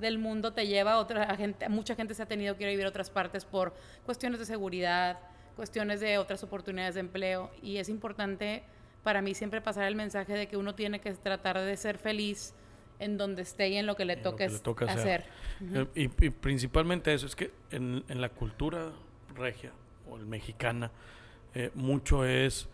del 0.00 0.18
mundo 0.18 0.52
te 0.52 0.66
lleva 0.66 0.92
a 0.94 0.98
otra 0.98 1.34
gente, 1.36 1.68
mucha 1.68 1.94
gente 1.94 2.14
se 2.14 2.22
ha 2.22 2.26
tenido 2.26 2.56
que 2.56 2.64
ir 2.64 2.68
a 2.68 2.70
vivir 2.70 2.86
a 2.86 2.88
otras 2.90 3.10
partes 3.10 3.44
por 3.44 3.74
cuestiones 4.04 4.38
de 4.38 4.46
seguridad, 4.46 5.18
cuestiones 5.56 6.00
de 6.00 6.18
otras 6.18 6.42
oportunidades 6.42 6.94
de 6.94 7.00
empleo 7.00 7.50
y 7.62 7.76
es 7.78 7.88
importante 7.88 8.64
para 9.02 9.22
mí 9.22 9.34
siempre 9.34 9.60
pasar 9.60 9.84
el 9.84 9.94
mensaje 9.94 10.32
de 10.32 10.48
que 10.48 10.56
uno 10.56 10.74
tiene 10.74 11.00
que 11.00 11.12
tratar 11.12 11.58
de 11.60 11.76
ser 11.76 11.98
feliz 11.98 12.54
en 12.98 13.16
donde 13.18 13.42
esté 13.42 13.68
y 13.68 13.76
en 13.76 13.86
lo 13.86 13.96
que 13.96 14.04
le 14.04 14.16
toque, 14.16 14.48
toca 14.62 14.86
hacer. 14.86 15.24
Eh, 15.60 15.86
y, 15.94 16.26
y 16.26 16.30
principalmente 16.30 17.12
eso, 17.12 17.26
es 17.26 17.34
que 17.36 17.50
en, 17.70 18.04
en 18.08 18.20
la 18.20 18.28
cultura 18.28 18.92
regia 19.34 19.72
o 20.08 20.16
el 20.16 20.26
mexicana, 20.26 20.90
eh, 21.54 21.70
mucho 21.74 22.24
es, 22.24 22.68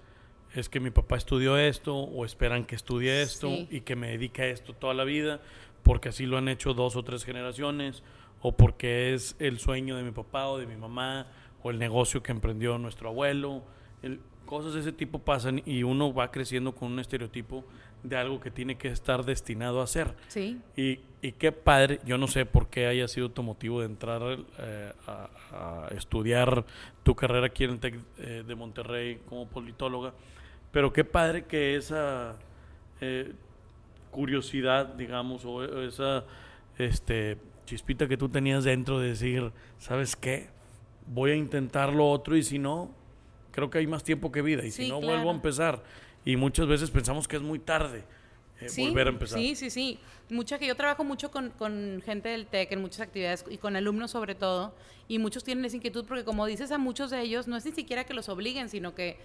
es 0.55 0.69
que 0.69 0.81
mi 0.81 0.91
papá 0.91 1.17
estudió 1.17 1.57
esto 1.57 1.97
o 1.97 2.25
esperan 2.25 2.65
que 2.65 2.75
estudie 2.75 3.23
esto 3.23 3.49
Sí. 3.49 3.69
y 3.71 3.81
que 3.83 3.97
me 3.97 4.09
dedique 4.11 4.43
a 4.43 4.47
esto 4.47 4.73
toda 4.75 4.95
la 4.95 5.05
vida 5.05 5.41
porque 5.83 6.09
así 6.11 6.27
lo 6.27 6.37
han 6.39 6.49
hecho 6.49 6.75
dos 6.75 6.97
o 6.97 7.03
tres 7.05 7.25
generaciones 7.25 8.03
o 8.43 8.53
porque 8.57 9.15
es 9.15 9.37
el 9.39 9.59
sueño 9.59 9.97
de 9.97 10.03
mi 10.03 10.11
papá 10.11 10.47
o 10.49 10.59
de 10.59 10.67
mi 10.67 10.77
mamá 10.77 11.27
o 11.63 11.71
el 11.71 11.79
negocio 11.79 12.23
que 12.23 12.33
emprendió 12.33 12.79
nuestro 12.79 13.09
abuelo. 13.11 13.63
el- 14.03 14.21
cosas 14.47 14.75
de 14.75 14.81
ese 14.81 14.91
tipo 14.93 15.21
pasan 15.21 15.63
y 15.65 15.85
uno 15.85 16.13
va 16.13 16.33
creciendo 16.33 16.75
con 16.75 16.91
un 16.93 16.99
estereotipo 16.99 17.65
de 18.03 18.17
algo 18.17 18.41
que 18.41 18.51
tiene 18.51 18.77
que 18.77 18.89
estar 18.89 19.25
destinado 19.25 19.83
a 19.83 19.87
ser. 19.87 20.15
Sí. 20.29 20.61
Y, 20.77 21.01
y 21.23 21.33
qué 21.33 21.53
padre, 21.53 22.01
yo 22.05 22.19
no 22.19 22.27
sé 22.27 22.47
por 22.47 22.69
qué 22.69 22.87
haya 22.87 23.07
sido 23.09 23.31
tu 23.31 23.43
motivo 23.43 23.81
de 23.81 23.87
entrar 23.87 24.23
eh, 24.59 24.93
a, 25.07 25.29
a 25.53 25.89
estudiar 25.95 26.65
tu 27.03 27.15
carrera 27.15 27.47
aquí 27.47 27.65
en 27.65 27.71
el 27.71 27.81
TEC 27.81 27.99
eh, 28.19 28.45
de 28.47 28.55
Monterrey 28.55 29.21
como 29.29 29.47
politóloga, 29.47 30.15
pero 30.73 30.93
qué 30.93 31.05
padre 31.05 31.45
que 31.45 31.77
esa 31.77 32.37
eh, 33.01 33.33
curiosidad, 34.11 34.87
digamos, 34.95 35.45
o 35.45 35.57
o 35.57 35.83
esa 35.83 36.25
este, 36.79 37.37
chispita 37.67 38.09
que 38.09 38.17
tú 38.17 38.29
tenías 38.29 38.65
dentro 38.65 38.99
de 38.99 39.09
decir, 39.09 39.53
¿sabes 39.79 40.17
qué? 40.17 40.49
Voy 41.07 41.33
a 41.33 41.37
intentar 41.37 41.93
lo 41.93 42.11
otro 42.11 42.37
y 42.37 42.43
si 42.43 42.59
no, 42.59 42.91
creo 43.51 43.71
que 43.71 43.79
hay 43.79 43.87
más 43.87 44.05
tiempo 44.05 44.33
que 44.33 44.43
vida 44.43 44.65
y 44.65 44.71
si 44.71 44.89
no, 44.89 45.01
claro. 45.01 45.15
vuelvo 45.15 45.31
a 45.31 45.35
empezar. 45.35 45.83
Y 46.25 46.37
muchas 46.37 46.67
veces 46.67 46.91
pensamos 46.91 47.27
que 47.27 47.37
es 47.37 47.43
muy 47.43 47.59
tarde 47.59 48.05
eh, 48.61 48.69
Sí, 48.69 48.89
volver 48.89 49.07
a 49.07 49.11
empezar. 49.11 49.39
Sí, 49.39 49.55
sí, 49.57 49.71
sí. 49.71 49.99
Mucha 50.29 50.59
que 50.59 50.67
yo 50.67 50.75
trabajo 50.75 51.03
mucho 51.03 51.31
con, 51.31 51.51
con 51.51 52.03
gente 52.05 52.29
del 52.29 52.47
TEC 52.47 52.73
en 52.73 52.83
muchas 52.83 53.01
actividades 53.01 53.45
y 53.49 53.59
con 53.59 53.75
alumnos 53.77 54.11
sobre 54.11 54.35
todo. 54.35 54.75
Y 55.09 55.19
muchos 55.19 55.45
tienen 55.45 55.65
esa 55.65 55.77
inquietud 55.77 56.05
porque 56.05 56.25
como 56.25 56.47
dices 56.47 56.71
a 56.71 56.79
muchos 56.79 57.11
de 57.11 57.21
ellos, 57.21 57.49
no 57.49 57.57
es 57.57 57.65
ni 57.65 57.73
siquiera 57.73 58.05
que 58.05 58.15
los 58.15 58.29
obliguen, 58.29 58.69
sino 58.69 58.95
que 58.95 59.19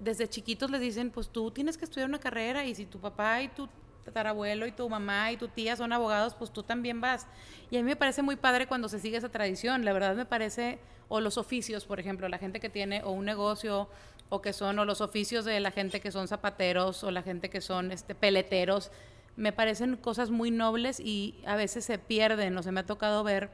desde 0.00 0.28
chiquitos 0.28 0.70
les 0.70 0.80
dicen, 0.80 1.10
pues 1.10 1.28
tú 1.28 1.50
tienes 1.50 1.78
que 1.78 1.84
estudiar 1.84 2.08
una 2.08 2.18
carrera 2.18 2.64
y 2.66 2.74
si 2.74 2.86
tu 2.86 2.98
papá 2.98 3.42
y 3.42 3.48
tú 3.48 3.68
tatarabuelo 4.04 4.66
y 4.66 4.72
tu 4.72 4.88
mamá 4.88 5.30
y 5.30 5.36
tu 5.36 5.48
tía 5.48 5.76
son 5.76 5.92
abogados, 5.92 6.34
pues 6.34 6.50
tú 6.50 6.62
también 6.62 7.00
vas. 7.00 7.26
Y 7.70 7.76
a 7.76 7.80
mí 7.80 7.84
me 7.84 7.96
parece 7.96 8.22
muy 8.22 8.36
padre 8.36 8.66
cuando 8.66 8.88
se 8.88 8.98
sigue 8.98 9.16
esa 9.16 9.28
tradición. 9.28 9.84
La 9.84 9.92
verdad 9.92 10.16
me 10.16 10.26
parece, 10.26 10.78
o 11.08 11.20
los 11.20 11.38
oficios, 11.38 11.84
por 11.84 12.00
ejemplo, 12.00 12.28
la 12.28 12.38
gente 12.38 12.60
que 12.60 12.68
tiene 12.68 13.02
o 13.04 13.10
un 13.10 13.24
negocio 13.24 13.88
o 14.30 14.40
que 14.40 14.52
son, 14.52 14.78
o 14.78 14.84
los 14.84 15.00
oficios 15.00 15.44
de 15.44 15.60
la 15.60 15.72
gente 15.72 16.00
que 16.00 16.10
son 16.10 16.28
zapateros 16.28 17.04
o 17.04 17.10
la 17.10 17.22
gente 17.22 17.50
que 17.50 17.60
son 17.60 17.90
este, 17.92 18.14
peleteros, 18.14 18.90
me 19.36 19.52
parecen 19.52 19.96
cosas 19.96 20.30
muy 20.30 20.50
nobles 20.50 21.00
y 21.00 21.34
a 21.46 21.56
veces 21.56 21.84
se 21.84 21.98
pierden. 21.98 22.56
O 22.56 22.62
sea, 22.62 22.72
me 22.72 22.80
ha 22.80 22.86
tocado 22.86 23.22
ver 23.24 23.50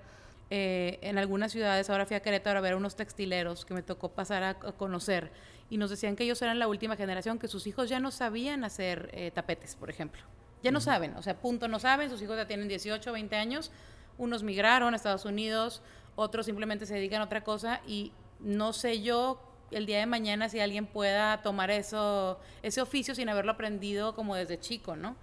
eh, 0.50 0.98
en 1.02 1.18
algunas 1.18 1.50
ciudades, 1.50 1.90
ahora 1.90 2.06
fui 2.06 2.14
a 2.14 2.20
Querétaro 2.20 2.58
a 2.58 2.62
ver 2.62 2.76
unos 2.76 2.94
textileros 2.94 3.64
que 3.64 3.74
me 3.74 3.82
tocó 3.82 4.10
pasar 4.10 4.44
a, 4.44 4.54
conocer 4.54 5.32
y 5.70 5.78
nos 5.78 5.90
decían 5.90 6.14
que 6.14 6.22
ellos 6.22 6.40
eran 6.40 6.60
la 6.60 6.68
última 6.68 6.94
generación, 6.94 7.40
que 7.40 7.48
sus 7.48 7.66
hijos 7.66 7.88
ya 7.88 7.98
no 7.98 8.12
sabían 8.12 8.62
hacer 8.62 9.10
eh, 9.12 9.32
tapetes, 9.32 9.74
por 9.74 9.90
ejemplo. 9.90 10.22
Ya 10.62 10.70
no 10.70 10.80
saben, 10.80 11.16
o 11.16 11.22
sea, 11.22 11.34
punto, 11.34 11.66
no 11.66 11.80
saben, 11.80 12.10
sus 12.10 12.22
hijos 12.22 12.36
ya 12.36 12.46
tienen 12.46 12.68
18, 12.68 13.10
20 13.12 13.34
años, 13.34 13.72
unos 14.18 14.44
migraron 14.44 14.94
a 14.94 14.96
Estados 14.96 15.24
Unidos, 15.24 15.82
otros 16.14 16.46
simplemente 16.46 16.86
se 16.86 16.94
dedican 16.94 17.22
a 17.22 17.24
otra 17.24 17.42
cosa 17.42 17.80
y 17.86 18.12
no 18.38 18.72
sé 18.72 19.02
yo 19.02 19.45
el 19.70 19.86
día 19.86 19.98
de 19.98 20.06
mañana 20.06 20.48
si 20.48 20.60
alguien 20.60 20.86
pueda 20.86 21.42
tomar 21.42 21.70
eso, 21.70 22.38
ese 22.62 22.80
oficio 22.80 23.14
sin 23.14 23.28
haberlo 23.28 23.52
aprendido 23.52 24.14
como 24.14 24.34
desde 24.34 24.58
chico, 24.58 24.96
¿no? 24.96 25.16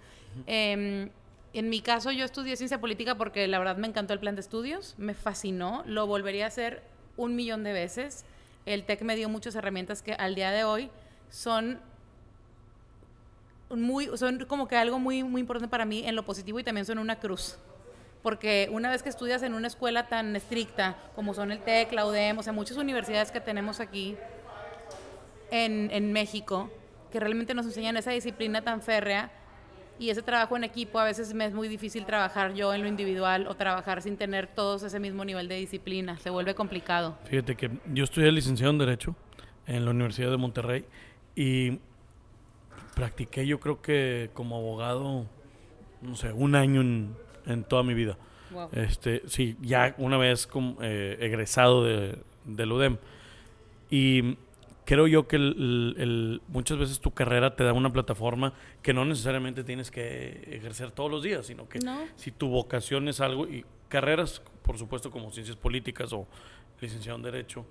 Em, 0.46 1.10
en 1.52 1.68
mi 1.68 1.80
caso 1.80 2.10
yo 2.10 2.24
estudié 2.24 2.56
ciencia 2.56 2.80
política 2.80 3.16
porque 3.16 3.46
la 3.46 3.58
verdad 3.58 3.76
me 3.76 3.86
encantó 3.86 4.12
el 4.12 4.20
plan 4.20 4.34
de 4.34 4.40
estudios, 4.40 4.94
me 4.98 5.14
fascinó, 5.14 5.82
lo 5.86 6.06
volvería 6.06 6.44
a 6.44 6.48
hacer 6.48 6.82
un 7.16 7.36
millón 7.36 7.62
de 7.62 7.72
veces. 7.72 8.24
El 8.66 8.84
TEC 8.84 9.02
me 9.02 9.14
dio 9.14 9.28
muchas 9.28 9.54
herramientas 9.54 10.02
que 10.02 10.14
al 10.14 10.34
día 10.34 10.50
de 10.50 10.64
hoy 10.64 10.90
son 11.30 11.78
muy, 13.70 14.08
son 14.16 14.44
como 14.46 14.68
que 14.68 14.76
algo 14.76 14.98
muy, 14.98 15.22
muy 15.22 15.40
importante 15.40 15.68
para 15.68 15.84
mí 15.84 16.02
en 16.06 16.16
lo 16.16 16.24
positivo 16.24 16.58
y 16.58 16.64
también 16.64 16.86
son 16.86 16.98
una 16.98 17.18
cruz 17.20 17.58
porque 18.24 18.70
una 18.72 18.90
vez 18.90 19.02
que 19.02 19.10
estudias 19.10 19.42
en 19.42 19.52
una 19.52 19.66
escuela 19.66 20.08
tan 20.08 20.34
estricta 20.34 20.96
como 21.14 21.34
son 21.34 21.52
el 21.52 21.60
TEC, 21.60 21.92
la 21.92 22.06
UDEM, 22.06 22.38
o 22.38 22.42
sea, 22.42 22.54
muchas 22.54 22.78
universidades 22.78 23.30
que 23.30 23.38
tenemos 23.38 23.80
aquí 23.80 24.16
en, 25.50 25.90
en 25.92 26.10
México, 26.10 26.70
que 27.12 27.20
realmente 27.20 27.52
nos 27.52 27.66
enseñan 27.66 27.98
esa 27.98 28.12
disciplina 28.12 28.62
tan 28.62 28.80
férrea 28.80 29.30
y 29.98 30.08
ese 30.08 30.22
trabajo 30.22 30.56
en 30.56 30.64
equipo, 30.64 30.98
a 30.98 31.04
veces 31.04 31.34
me 31.34 31.44
es 31.44 31.52
muy 31.52 31.68
difícil 31.68 32.06
trabajar 32.06 32.54
yo 32.54 32.72
en 32.72 32.80
lo 32.80 32.88
individual 32.88 33.46
o 33.46 33.56
trabajar 33.56 34.00
sin 34.00 34.16
tener 34.16 34.46
todos 34.46 34.82
ese 34.84 34.98
mismo 35.00 35.22
nivel 35.26 35.46
de 35.46 35.56
disciplina, 35.56 36.16
se 36.16 36.30
vuelve 36.30 36.54
complicado. 36.54 37.18
Fíjate 37.26 37.56
que 37.56 37.70
yo 37.92 38.04
estudié 38.04 38.32
licenciado 38.32 38.72
en 38.72 38.78
Derecho 38.78 39.14
en 39.66 39.84
la 39.84 39.90
Universidad 39.90 40.30
de 40.30 40.38
Monterrey 40.38 40.86
y 41.36 41.78
practiqué 42.94 43.46
yo 43.46 43.60
creo 43.60 43.82
que 43.82 44.30
como 44.32 44.56
abogado, 44.56 45.26
no 46.00 46.16
sé, 46.16 46.32
un 46.32 46.54
año 46.54 46.80
en, 46.80 47.23
en 47.46 47.64
toda 47.64 47.82
mi 47.82 47.94
vida. 47.94 48.16
Este, 48.72 49.22
sí, 49.26 49.56
ya 49.60 49.94
una 49.98 50.16
vez 50.16 50.46
como, 50.46 50.76
eh, 50.80 51.16
egresado 51.20 51.84
de, 51.84 52.18
del 52.44 52.72
UDEM. 52.72 52.98
Y 53.90 54.36
creo 54.84 55.06
yo 55.06 55.26
que 55.26 55.36
el, 55.36 56.40
muchas 56.48 56.78
veces 56.78 57.00
tu 57.00 57.12
carrera 57.12 57.56
te 57.56 57.64
da 57.64 57.72
una 57.72 57.92
plataforma 57.92 58.54
que 58.82 58.92
no 58.92 59.04
necesariamente 59.04 59.64
tienes 59.64 59.90
que 59.90 60.48
ejercer 60.50 60.90
todos 60.90 61.10
los 61.10 61.22
días, 61.22 61.46
sino 61.46 61.68
que 61.68 61.80
si 62.16 62.30
tu 62.30 62.48
vocación 62.48 63.08
es 63.08 63.20
algo, 63.20 63.46
y 63.46 63.64
carreras, 63.88 64.42
por 64.62 64.78
supuesto, 64.78 65.10
como 65.10 65.30
ciencias 65.30 65.56
políticas 65.56 66.12
o 66.12 66.26
licenciado 66.80 67.16
en 67.18 67.22
Derecho, 67.22 67.66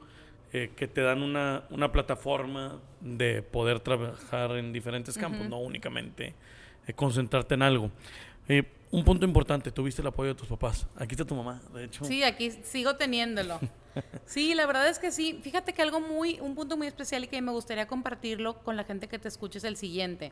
eh, 0.52 0.72
que 0.76 0.88
te 0.88 1.02
dan 1.02 1.24
una, 1.24 1.64
una, 1.72 1.92
plataforma 1.92 2.80
de 3.02 3.42
poder 3.42 3.80
trabajar 3.80 4.52
en 4.52 4.72
diferentes 4.72 5.18
campos, 5.18 5.50
no 5.50 5.58
únicamente 5.58 6.36
eh, 6.86 6.94
concentrarte 6.94 7.56
en 7.56 7.64
algo. 7.64 7.92
Eh, 8.48 8.64
un 8.92 9.04
punto 9.04 9.26
importante, 9.26 9.72
tuviste 9.72 10.02
el 10.02 10.08
apoyo 10.08 10.34
de 10.34 10.36
tus 10.36 10.48
papás. 10.48 10.86
Aquí 10.96 11.16
está 11.16 11.26
tu 11.26 11.34
mamá, 11.34 11.60
de 11.74 11.86
hecho. 11.86 12.06
Sí, 12.06 12.24
aquí 12.24 12.52
sigo 12.64 12.96
teniéndolo. 12.96 13.60
Sí, 14.26 14.56
la 14.56 14.66
verdad 14.66 14.90
es 14.90 14.98
que 14.98 15.12
sí. 15.12 15.40
Fíjate 15.44 15.72
que 15.72 15.84
algo 15.84 16.00
muy, 16.00 16.40
un 16.40 16.56
punto 16.56 16.76
muy 16.78 16.88
especial 16.88 17.26
y 17.26 17.28
que 17.28 17.40
me 17.44 17.52
gustaría 17.52 17.86
compartirlo 17.86 18.58
con 18.64 18.76
la 18.76 18.86
gente 18.86 19.08
que 19.08 19.20
te 19.20 19.28
escuche 19.28 19.60
es 19.60 19.64
el 19.66 19.78
siguiente. 19.78 20.32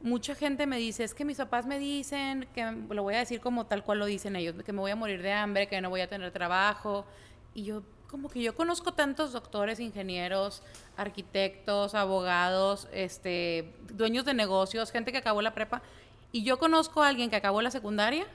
Mucha 0.00 0.36
gente 0.36 0.64
me 0.64 0.78
dice, 0.78 1.02
es 1.02 1.12
que 1.12 1.24
mis 1.24 1.38
papás 1.38 1.66
me 1.66 1.80
dicen, 1.80 2.46
que 2.54 2.64
lo 2.90 3.02
voy 3.02 3.16
a 3.16 3.18
decir 3.18 3.40
como 3.40 3.66
tal 3.66 3.82
cual 3.82 3.98
lo 3.98 4.06
dicen 4.06 4.36
ellos, 4.36 4.54
que 4.64 4.72
me 4.72 4.78
voy 4.78 4.92
a 4.92 4.96
morir 4.96 5.22
de 5.22 5.32
hambre, 5.32 5.66
que 5.66 5.80
no 5.80 5.90
voy 5.90 6.02
a 6.02 6.08
tener 6.08 6.30
trabajo. 6.30 7.04
Y 7.52 7.64
yo, 7.64 7.82
como 8.06 8.28
que 8.28 8.40
yo 8.40 8.54
conozco 8.54 8.94
tantos 8.94 9.32
doctores, 9.32 9.80
ingenieros, 9.80 10.62
arquitectos, 10.96 11.96
abogados, 11.96 12.86
este, 12.92 13.74
dueños 13.92 14.24
de 14.24 14.34
negocios, 14.34 14.92
gente 14.92 15.10
que 15.10 15.18
acabó 15.18 15.42
la 15.42 15.52
prepa 15.52 15.82
y 16.32 16.42
yo 16.42 16.58
conozco 16.58 17.02
a 17.02 17.08
alguien 17.08 17.30
que 17.30 17.36
acabó 17.36 17.62
la 17.62 17.70
secundaria, 17.70 18.26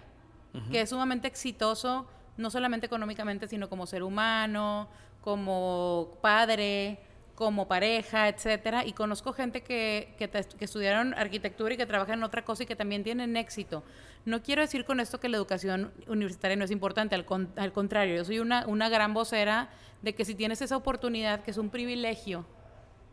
que 0.71 0.81
es 0.81 0.89
sumamente 0.89 1.27
exitoso, 1.27 2.07
no 2.37 2.49
solamente 2.51 2.85
económicamente, 2.85 3.47
sino 3.47 3.69
como 3.69 3.87
ser 3.87 4.03
humano, 4.03 4.87
como 5.21 6.17
padre, 6.21 6.99
como 7.35 7.67
pareja, 7.67 8.27
etcétera. 8.27 8.85
Y 8.85 8.93
conozco 8.93 9.33
gente 9.33 9.61
que, 9.61 10.15
que, 10.17 10.29
estudiaron 10.59 11.13
arquitectura 11.15 11.73
y 11.73 11.77
que 11.77 11.85
trabajan 11.85 12.19
en 12.19 12.23
otra 12.23 12.43
cosa 12.45 12.63
y 12.63 12.65
que 12.65 12.75
también 12.75 13.03
tienen 13.03 13.35
éxito. 13.37 13.83
No 14.25 14.41
quiero 14.41 14.61
decir 14.61 14.85
con 14.85 14.99
esto 14.99 15.19
que 15.19 15.29
la 15.29 15.37
educación 15.37 15.91
universitaria 16.07 16.55
no 16.55 16.65
es 16.65 16.71
importante, 16.71 17.15
al, 17.15 17.25
al 17.55 17.73
contrario, 17.73 18.15
yo 18.15 18.25
soy 18.25 18.39
una, 18.39 18.65
una 18.67 18.89
gran 18.89 19.13
vocera 19.13 19.69
de 20.01 20.13
que 20.13 20.25
si 20.25 20.35
tienes 20.35 20.61
esa 20.61 20.77
oportunidad, 20.77 21.43
que 21.43 21.51
es 21.51 21.57
un 21.57 21.69
privilegio, 21.69 22.45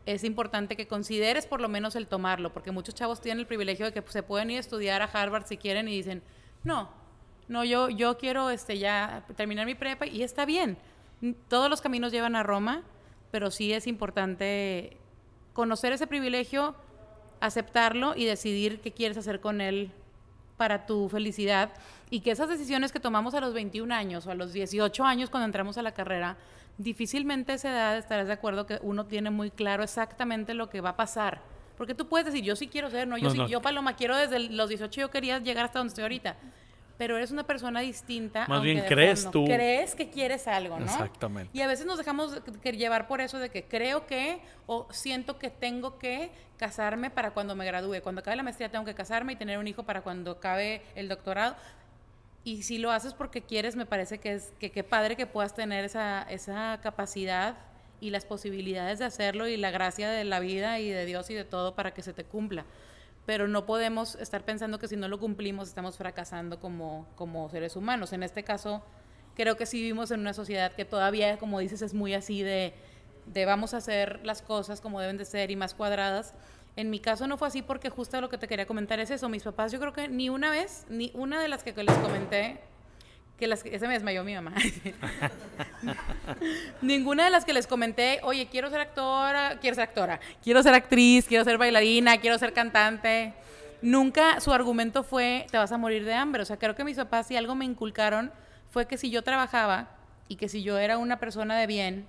es 0.07 0.25
importante 0.25 0.77
que 0.77 0.87
consideres 0.87 1.47
por 1.47 1.61
lo 1.61 1.69
menos 1.69 1.97
el 1.97 2.07
tomarlo, 2.07 2.53
porque 2.53 2.71
muchos 2.71 2.95
chavos 2.95 3.21
tienen 3.21 3.41
el 3.41 3.47
privilegio 3.47 3.87
de 3.87 3.93
que 3.93 4.03
se 4.11 4.23
pueden 4.23 4.51
ir 4.51 4.57
a 4.59 4.61
estudiar 4.61 5.03
a 5.03 5.07
Harvard 5.07 5.47
si 5.47 5.57
quieren 5.57 5.89
y 5.89 5.97
dicen, 5.97 6.23
no, 6.65 6.91
no, 7.49 7.65
yo, 7.65 7.89
yo 7.89 8.17
quiero 8.19 8.51
este, 8.51 8.79
ya 8.79 9.25
terminar 9.37 9.67
mi 9.67 9.75
prepa 9.75 10.07
y 10.07 10.23
está 10.23 10.45
bien. 10.45 10.79
Todos 11.49 11.69
los 11.69 11.81
caminos 11.81 12.13
llevan 12.13 12.37
a 12.37 12.43
Roma, 12.43 12.83
pero 13.31 13.51
sí 13.51 13.73
es 13.73 13.87
importante 13.87 14.97
conocer 15.53 15.93
ese 15.93 16.07
privilegio, 16.07 16.75
aceptarlo 17.41 18.15
y 18.17 18.25
decidir 18.25 18.81
qué 18.81 18.93
quieres 18.93 19.19
hacer 19.19 19.41
con 19.41 19.61
él 19.61 19.93
para 20.57 20.87
tu 20.87 21.09
felicidad 21.09 21.73
y 22.11 22.21
que 22.21 22.33
esas 22.33 22.49
decisiones 22.49 22.93
que 22.93 23.01
tomamos 23.01 23.35
a 23.35 23.41
los 23.41 23.55
21 23.55 23.95
años 23.95 24.27
o 24.27 24.31
a 24.31 24.35
los 24.35 24.53
18 24.53 25.05
años 25.05 25.31
cuando 25.31 25.47
entramos 25.47 25.79
a 25.79 25.83
la 25.83 25.93
carrera, 25.93 26.37
difícilmente 26.77 27.53
a 27.53 27.55
esa 27.55 27.71
edad 27.71 27.97
estarás 27.99 28.27
de 28.27 28.33
acuerdo 28.33 28.67
que 28.67 28.79
uno 28.83 29.07
tiene 29.07 29.31
muy 29.31 29.51
claro 29.51 29.83
exactamente 29.83 30.55
lo 30.55 30.69
que 30.69 30.81
va 30.81 30.91
a 30.91 30.97
pasar. 30.97 31.41
Porque 31.77 31.95
tú 31.95 32.09
puedes 32.09 32.27
decir, 32.27 32.43
yo 32.45 32.57
sí 32.57 32.69
quiero 32.69 32.91
ser, 32.91 33.09
no, 33.09 33.17
yo 33.17 33.31
sí, 33.31 33.39
yo 33.49 33.63
Paloma 33.63 33.97
quiero 33.97 34.17
desde 34.17 34.39
los 34.39 34.69
18 34.69 35.01
yo 35.01 35.11
quería 35.11 35.39
llegar 35.39 35.65
hasta 35.65 35.79
donde 35.79 35.91
estoy 35.91 36.03
ahorita. 36.03 36.37
Pero 36.99 37.17
eres 37.17 37.31
una 37.31 37.45
persona 37.45 37.81
distinta. 37.81 38.47
Más 38.47 38.61
bien 38.61 38.85
crees 38.87 39.31
tú. 39.31 39.47
Crees 39.47 39.95
que 39.95 40.11
quieres 40.11 40.47
algo, 40.47 40.79
¿no? 40.79 40.85
Exactamente. 40.85 41.51
Y 41.57 41.63
a 41.63 41.67
veces 41.67 41.87
nos 41.87 41.97
dejamos 41.97 42.39
llevar 42.63 43.09
por 43.09 43.23
eso 43.23 43.39
de 43.39 43.49
que 43.49 43.65
creo 43.65 44.07
que 44.07 44.39
o 44.67 44.87
siento 44.91 45.39
que 45.39 45.49
tengo 45.49 45.99
que 45.99 46.31
casarme 46.59 47.09
para 47.09 47.31
cuando 47.31 47.57
me 47.57 47.65
gradúe. 47.65 48.03
Cuando 48.03 48.21
acabe 48.21 48.37
la 48.37 48.43
maestría 48.43 48.71
tengo 48.71 48.85
que 48.85 48.95
casarme 48.95 49.33
y 49.33 49.37
tener 49.37 49.57
un 49.57 49.67
hijo 49.67 49.85
para 49.85 50.03
cuando 50.03 50.33
acabe 50.33 50.83
el 50.95 51.09
doctorado 51.09 51.57
y 52.43 52.63
si 52.63 52.79
lo 52.79 52.91
haces 52.91 53.13
porque 53.15 53.43
quieres, 53.43 53.77
me 53.77 53.87
parece 53.87 54.19
que 54.19 54.35
es 54.35 54.53
que 54.59 54.71
qué 54.71 54.83
padre 54.83 55.17
que 55.17 55.27
puedas 55.27 55.55
tener 55.55 55.85
esa, 55.85 56.23
esa 56.23 56.81
capacidad 56.83 57.59
y 58.01 58.11
las 58.11 58.25
posibilidades 58.25 58.99
de 58.99 59.05
hacerlo 59.05 59.47
y 59.47 59.57
la 59.59 59.71
gracia 59.71 60.09
de 60.11 60.25
la 60.25 60.41
vida 60.41 60.79
y 60.79 60.89
de 60.89 61.05
Dios 61.05 61.29
y 61.29 61.35
de 61.35 61.45
todo 61.45 61.75
para 61.75 61.93
que 61.93 62.03
se 62.03 62.15
te 62.15 62.25
cumpla. 62.25 62.65
Pero 63.27 63.47
no 63.47 63.67
podemos 63.67 64.15
estar 64.15 64.45
pensando 64.45 64.79
que 64.79 64.89
si 64.89 64.97
no 64.97 65.07
lo 65.07 65.21
cumplimos 65.21 65.69
estamos 65.69 65.99
fracasando 65.99 66.59
como, 66.59 67.07
como 67.15 67.51
seres 67.51 67.77
humanos. 67.77 68.15
En 68.15 68.23
este 68.23 68.43
caso, 68.43 68.83
creo 69.35 69.57
que 69.57 69.67
sí 69.67 69.79
vivimos 69.79 70.11
en 70.11 70.21
una 70.21 70.33
sociedad 70.33 70.73
que 70.73 70.87
todavía, 70.87 71.37
como 71.39 71.61
dices, 71.61 71.83
es 71.83 71.93
muy 71.93 72.15
así 72.15 72.43
de, 72.43 72.73
de 73.27 73.45
vamos 73.45 73.75
a 73.75 73.77
hacer 73.77 74.21
las 74.25 74.41
cosas 74.41 74.81
como 74.81 74.99
deben 75.01 75.19
de 75.19 75.27
ser 75.27 75.51
y 75.51 75.57
más 75.57 75.75
cuadradas 75.75 76.35
en 76.77 76.91
mi 76.91 77.01
caso 77.01 77.27
no 77.27 77.37
fue 77.37 77.49
así 77.49 77.63
porque 77.63 77.91
justo 77.91 78.21
lo 78.21 78.29
que 78.29 78.39
te 78.39 78.49
quería 78.49 78.67
comentar 78.67 79.01
es 79.01 79.11
eso. 79.11 79.29
Mis 79.29 79.43
papás, 79.43 79.73
yo 79.73 79.81
creo 79.81 79.93
que 79.93 80.09
ni 80.09 80.29
una 80.29 80.51
vez, 80.51 80.87
ni 80.89 81.11
una 81.15 81.41
de 81.41 81.49
las 81.49 81.63
que 81.63 81.73
les 81.73 81.97
comenté, 81.99 82.61
que 83.39 83.47
las 83.47 83.63
que, 83.63 83.79
se 83.79 83.89
me 83.89 83.95
desmayó 83.95 84.23
mi 84.23 84.35
mamá. 84.35 84.55
Ninguna 86.83 87.25
de 87.25 87.31
las 87.31 87.45
que 87.45 87.53
les 87.53 87.67
comenté, 87.67 88.21
oye, 88.23 88.49
quiero 88.49 88.71
ser 88.71 88.81
actora, 88.81 89.59
quiero 89.61 89.75
ser 89.75 89.85
actora, 89.85 90.21
quiero 90.43 90.63
ser 90.63 90.75
actriz, 90.75 91.27
quiero 91.27 91.45
ser 91.45 91.59
bailarina, 91.59 92.19
quiero 92.19 92.39
ser 92.39 92.53
cantante. 92.53 93.33
Nunca 93.83 94.41
su 94.41 94.53
argumento 94.53 95.03
fue, 95.03 95.47
te 95.51 95.57
vas 95.57 95.73
a 95.73 95.79
morir 95.79 96.05
de 96.05 96.13
hambre. 96.13 96.43
O 96.43 96.45
sea, 96.45 96.59
creo 96.59 96.77
que 96.77 96.85
mis 96.85 96.99
papás, 96.99 97.27
si 97.27 97.37
algo 97.37 97.55
me 97.55 97.65
inculcaron, 97.65 98.31
fue 98.69 98.87
que 98.87 98.99
si 98.99 99.11
yo 99.11 99.23
trabajaba 99.23 99.89
y 100.29 100.37
que 100.37 100.49
si 100.49 100.63
yo 100.63 100.79
era 100.79 100.99
una 100.99 101.19
persona 101.19 101.59
de 101.59 101.67
bien, 101.67 102.07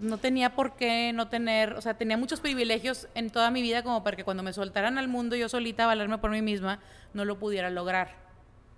no 0.00 0.18
tenía 0.18 0.54
por 0.54 0.74
qué 0.76 1.12
no 1.12 1.28
tener, 1.28 1.74
o 1.74 1.80
sea, 1.80 1.94
tenía 1.94 2.16
muchos 2.16 2.40
privilegios 2.40 3.06
en 3.14 3.30
toda 3.30 3.50
mi 3.50 3.62
vida 3.62 3.82
como 3.82 4.02
para 4.02 4.16
que 4.16 4.24
cuando 4.24 4.42
me 4.42 4.52
soltaran 4.52 4.98
al 4.98 5.08
mundo 5.08 5.36
yo 5.36 5.48
solita 5.48 5.84
a 5.84 5.86
valerme 5.86 6.18
por 6.18 6.30
mí 6.30 6.42
misma, 6.42 6.80
no 7.14 7.24
lo 7.24 7.38
pudiera 7.38 7.70
lograr. 7.70 8.14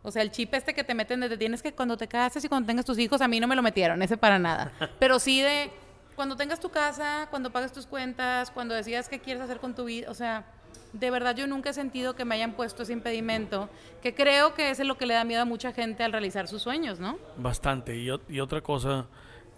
O 0.02 0.10
sea, 0.10 0.22
el 0.22 0.32
chip 0.32 0.52
este 0.54 0.74
que 0.74 0.82
te 0.82 0.94
meten 0.94 1.20
desde 1.20 1.36
tienes 1.36 1.62
que 1.62 1.72
cuando 1.72 1.96
te 1.96 2.08
cases 2.08 2.44
y 2.44 2.48
cuando 2.48 2.66
tengas 2.66 2.84
tus 2.84 2.98
hijos, 2.98 3.20
a 3.20 3.28
mí 3.28 3.38
no 3.38 3.46
me 3.46 3.54
lo 3.54 3.62
metieron, 3.62 4.02
ese 4.02 4.16
para 4.16 4.38
nada. 4.38 4.72
Pero 4.98 5.18
sí 5.20 5.40
de 5.40 5.70
cuando 6.16 6.36
tengas 6.36 6.58
tu 6.58 6.70
casa, 6.70 7.28
cuando 7.30 7.50
pagues 7.50 7.72
tus 7.72 7.86
cuentas, 7.86 8.50
cuando 8.50 8.74
decidas 8.74 9.08
qué 9.08 9.20
quieres 9.20 9.42
hacer 9.42 9.58
con 9.58 9.74
tu 9.74 9.84
vida, 9.84 10.10
o 10.10 10.14
sea, 10.14 10.44
de 10.92 11.10
verdad 11.10 11.36
yo 11.36 11.46
nunca 11.46 11.70
he 11.70 11.72
sentido 11.72 12.16
que 12.16 12.24
me 12.24 12.34
hayan 12.34 12.52
puesto 12.52 12.82
ese 12.82 12.92
impedimento, 12.92 13.70
que 14.02 14.12
creo 14.14 14.54
que 14.54 14.70
es 14.70 14.78
lo 14.80 14.98
que 14.98 15.06
le 15.06 15.14
da 15.14 15.24
miedo 15.24 15.42
a 15.42 15.44
mucha 15.44 15.72
gente 15.72 16.02
al 16.02 16.10
realizar 16.10 16.48
sus 16.48 16.62
sueños, 16.62 16.98
¿no? 16.98 17.18
Bastante. 17.36 17.96
Y, 17.96 18.08
y 18.28 18.40
otra 18.40 18.60
cosa, 18.60 19.06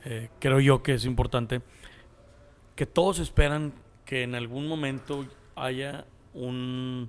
eh, 0.04 0.28
creo 0.38 0.60
yo 0.60 0.82
que 0.82 0.94
es 0.94 1.04
importante, 1.04 1.62
que 2.76 2.86
todos 2.86 3.18
esperan 3.18 3.72
que 4.04 4.22
en 4.22 4.34
algún 4.34 4.68
momento 4.68 5.26
haya 5.56 6.04
un 6.34 7.08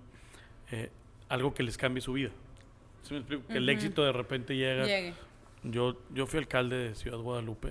eh, 0.72 0.90
algo 1.30 1.54
que 1.54 1.64
les 1.64 1.78
cambie 1.78 2.02
su 2.02 2.14
vida. 2.14 2.32
¿Sí 3.04 3.14
me 3.14 3.20
explico? 3.20 3.48
Que 3.48 3.58
el 3.58 3.70
éxito 3.70 4.04
de 4.04 4.12
repente 4.12 4.56
llega. 4.56 4.86
Llegue. 4.86 5.14
Yo, 5.64 5.98
yo 6.14 6.28
fui 6.28 6.40
alcalde 6.40 6.76
de 6.78 6.96
Ciudad 6.96 7.18
Guadalupe, 7.18 7.70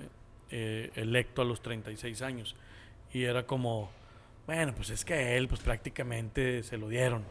eh, 0.51 0.91
electo 0.95 1.41
a 1.41 1.45
los 1.45 1.61
36 1.61 2.21
años. 2.21 2.55
Y 3.13 3.23
era 3.23 3.45
como, 3.45 3.89
bueno, 4.45 4.73
pues 4.75 4.89
es 4.89 5.05
que 5.05 5.13
a 5.13 5.35
él 5.35 5.47
pues 5.47 5.61
prácticamente 5.61 6.63
se 6.63 6.77
lo 6.77 6.89
dieron. 6.89 7.23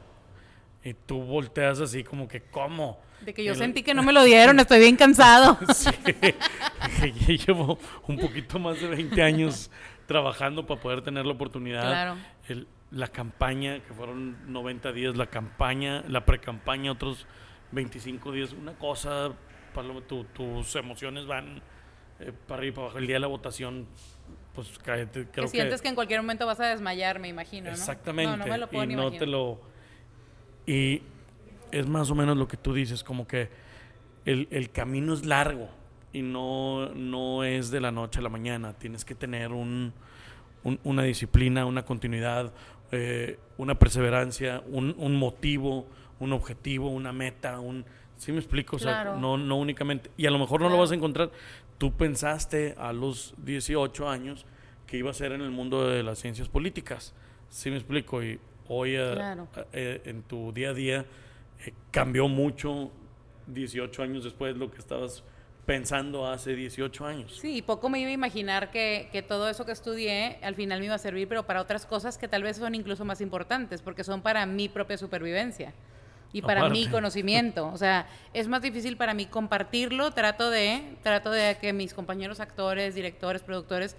Y 0.85 0.93
tú 0.95 1.23
volteas 1.23 1.81
así 1.81 2.05
como 2.05 2.29
que, 2.29 2.43
¿cómo? 2.43 3.01
De 3.23 3.33
que 3.33 3.43
yo 3.43 3.55
sentí 3.55 3.83
que 3.83 3.95
no 3.95 4.03
me 4.03 4.13
lo 4.13 4.23
dieron, 4.23 4.61
estoy 4.61 4.81
bien 4.81 4.97
cansado. 4.97 5.59
Sí, 5.75 5.91
que 7.27 7.39
llevo 7.39 7.79
un 8.07 8.19
poquito 8.19 8.59
más 8.59 8.81
de 8.81 8.89
20 8.89 9.23
años 9.23 9.71
trabajando 10.07 10.67
para 10.67 10.81
poder 10.81 11.01
tener 11.03 11.25
la 11.25 11.33
oportunidad. 11.33 11.83
Claro. 11.83 12.17
El- 12.49 12.69
la 12.91 13.09
campaña, 13.09 13.81
que 13.81 13.93
fueron 13.95 14.53
90 14.53 14.93
días, 14.93 15.17
la 15.17 15.27
campaña, 15.27 16.05
la 16.07 16.25
pre-campaña, 16.25 16.93
otros 16.93 17.27
25 17.73 18.31
días, 18.31 18.53
una 18.53 18.75
cosa, 18.75 19.33
Paloma, 19.75 20.01
tu- 20.03 20.25
tus 20.25 20.77
emociones 20.77 21.27
van 21.27 21.61
eh, 22.21 22.31
para 22.47 22.59
arriba 22.61 22.69
y 22.69 22.75
para 22.77 22.85
abajo. 22.85 22.99
El 22.99 23.07
día 23.09 23.17
de 23.17 23.21
la 23.21 23.27
votación, 23.27 23.89
pues 24.55 24.69
cállate, 24.85 25.27
creo 25.33 25.47
que 25.47 25.49
sientes 25.51 25.83
que 25.83 25.89
en 25.89 25.97
cualquier 25.97 26.21
momento 26.21 26.47
vas 26.47 26.61
a 26.61 26.67
desmayar, 26.67 27.19
me 27.19 27.27
imagino, 27.29 27.67
¿no? 27.71 27.73
Exactamente. 27.73 28.31
No, 28.31 28.37
no 28.37 28.47
me 28.47 28.59
lo 28.59 28.69
puedo 28.69 28.85
y 28.85 28.87
ni 28.87 28.95
no 28.95 29.03
imaginar. 29.05 29.19
te 29.19 29.27
lo. 29.27 29.74
Y 30.67 31.03
es 31.73 31.87
más 31.89 32.11
o 32.11 32.15
menos 32.15 32.37
lo 32.37 32.49
que 32.49 32.57
tú 32.57 32.73
dices, 32.73 33.03
como 33.05 33.27
que 33.27 33.49
el, 34.25 34.49
el 34.51 34.71
camino 34.71 35.13
es 35.15 35.27
largo 35.27 35.69
y 36.13 36.23
no, 36.23 36.89
no 36.95 37.45
es 37.45 37.71
de 37.71 37.81
la 37.81 37.91
noche 37.91 38.21
a 38.21 38.23
la 38.23 38.29
mañana. 38.29 38.73
Tienes 38.75 39.05
que 39.05 39.15
tener 39.15 39.53
un, 39.53 39.93
un- 40.63 40.81
una 40.85 41.03
disciplina, 41.03 41.67
una 41.67 41.85
continuidad, 41.85 42.53
eh, 42.93 43.39
una 43.59 43.79
perseverancia, 43.79 44.63
un, 44.69 44.95
un 44.99 45.17
motivo, 45.17 45.87
un 46.21 46.33
objetivo, 46.33 46.89
una 46.91 47.13
meta, 47.13 47.61
un. 47.61 47.85
¿Sí 48.17 48.31
me 48.31 48.39
explico? 48.39 48.77
O 48.77 48.79
sea, 48.79 49.03
Claro. 49.03 49.19
no, 49.19 49.37
no 49.37 49.57
únicamente. 49.57 50.11
Y 50.17 50.27
a 50.27 50.31
lo 50.31 50.39
mejor 50.39 50.61
no 50.61 50.67
lo 50.67 50.71
Claro. 50.75 50.83
vas 50.83 50.93
a 50.93 50.95
encontrar. 50.95 51.31
Tú 51.79 51.93
pensaste 51.97 52.75
a 52.79 52.93
los 52.93 53.35
18 53.45 54.09
años 54.09 54.47
que 54.87 54.97
iba 54.97 55.11
a 55.11 55.15
ser 55.15 55.33
en 55.33 55.41
el 55.41 55.51
mundo 55.51 55.89
de 55.89 56.05
las 56.05 56.21
ciencias 56.21 56.49
políticas. 56.49 57.13
¿Sí 57.49 57.71
me 57.71 57.77
explico? 57.77 58.23
Y 58.23 58.39
hoy 58.69 58.97
eh, 58.97 59.11
Claro. 59.15 59.49
eh, 59.73 60.03
en 60.05 60.23
tu 60.23 60.53
día 60.53 60.71
a 60.71 60.75
día 60.75 61.05
eh, 61.65 61.73
cambió 61.91 62.29
mucho 62.29 62.91
18 63.47 64.03
años 64.03 64.25
después 64.25 64.57
lo 64.57 64.71
que 64.71 64.79
estabas 64.79 65.23
pensando 65.67 66.27
hace 66.27 66.55
18 66.55 67.07
años. 67.07 67.39
Sí, 67.41 67.63
poco 67.63 67.89
me 67.89 67.99
iba 68.01 68.11
a 68.11 68.13
imaginar 68.13 68.71
que, 68.71 69.09
que 69.13 69.23
todo 69.23 69.49
eso 69.49 69.65
que 69.65 69.73
estudié 69.73 70.39
al 70.43 70.55
final 70.55 70.79
me 70.81 70.87
iba 70.87 70.95
a 70.95 70.99
servir, 70.99 71.27
pero 71.27 71.47
para 71.47 71.61
otras 71.61 71.87
cosas 71.87 72.19
que 72.19 72.29
tal 72.29 72.43
vez 72.43 72.59
son 72.59 72.75
incluso 72.75 73.05
más 73.05 73.21
importantes, 73.23 73.81
porque 73.81 74.05
son 74.05 74.21
para 74.21 74.45
mi 74.45 74.69
propia 74.69 74.99
supervivencia 74.99 75.73
y 76.35 76.43
para 76.43 76.69
mi 76.69 76.89
conocimiento. 76.89 77.69
O 77.69 77.79
sea, 77.79 78.09
es 78.35 78.49
más 78.49 78.61
difícil 78.61 78.97
para 78.97 79.15
mí 79.15 79.25
compartirlo, 79.27 80.11
trato 80.11 80.51
de, 80.51 80.97
trato 81.03 81.31
de 81.31 81.57
que 81.61 81.73
mis 81.73 81.95
compañeros 81.95 82.41
actores, 82.41 82.95
directores, 82.95 83.43
productores, 83.43 83.97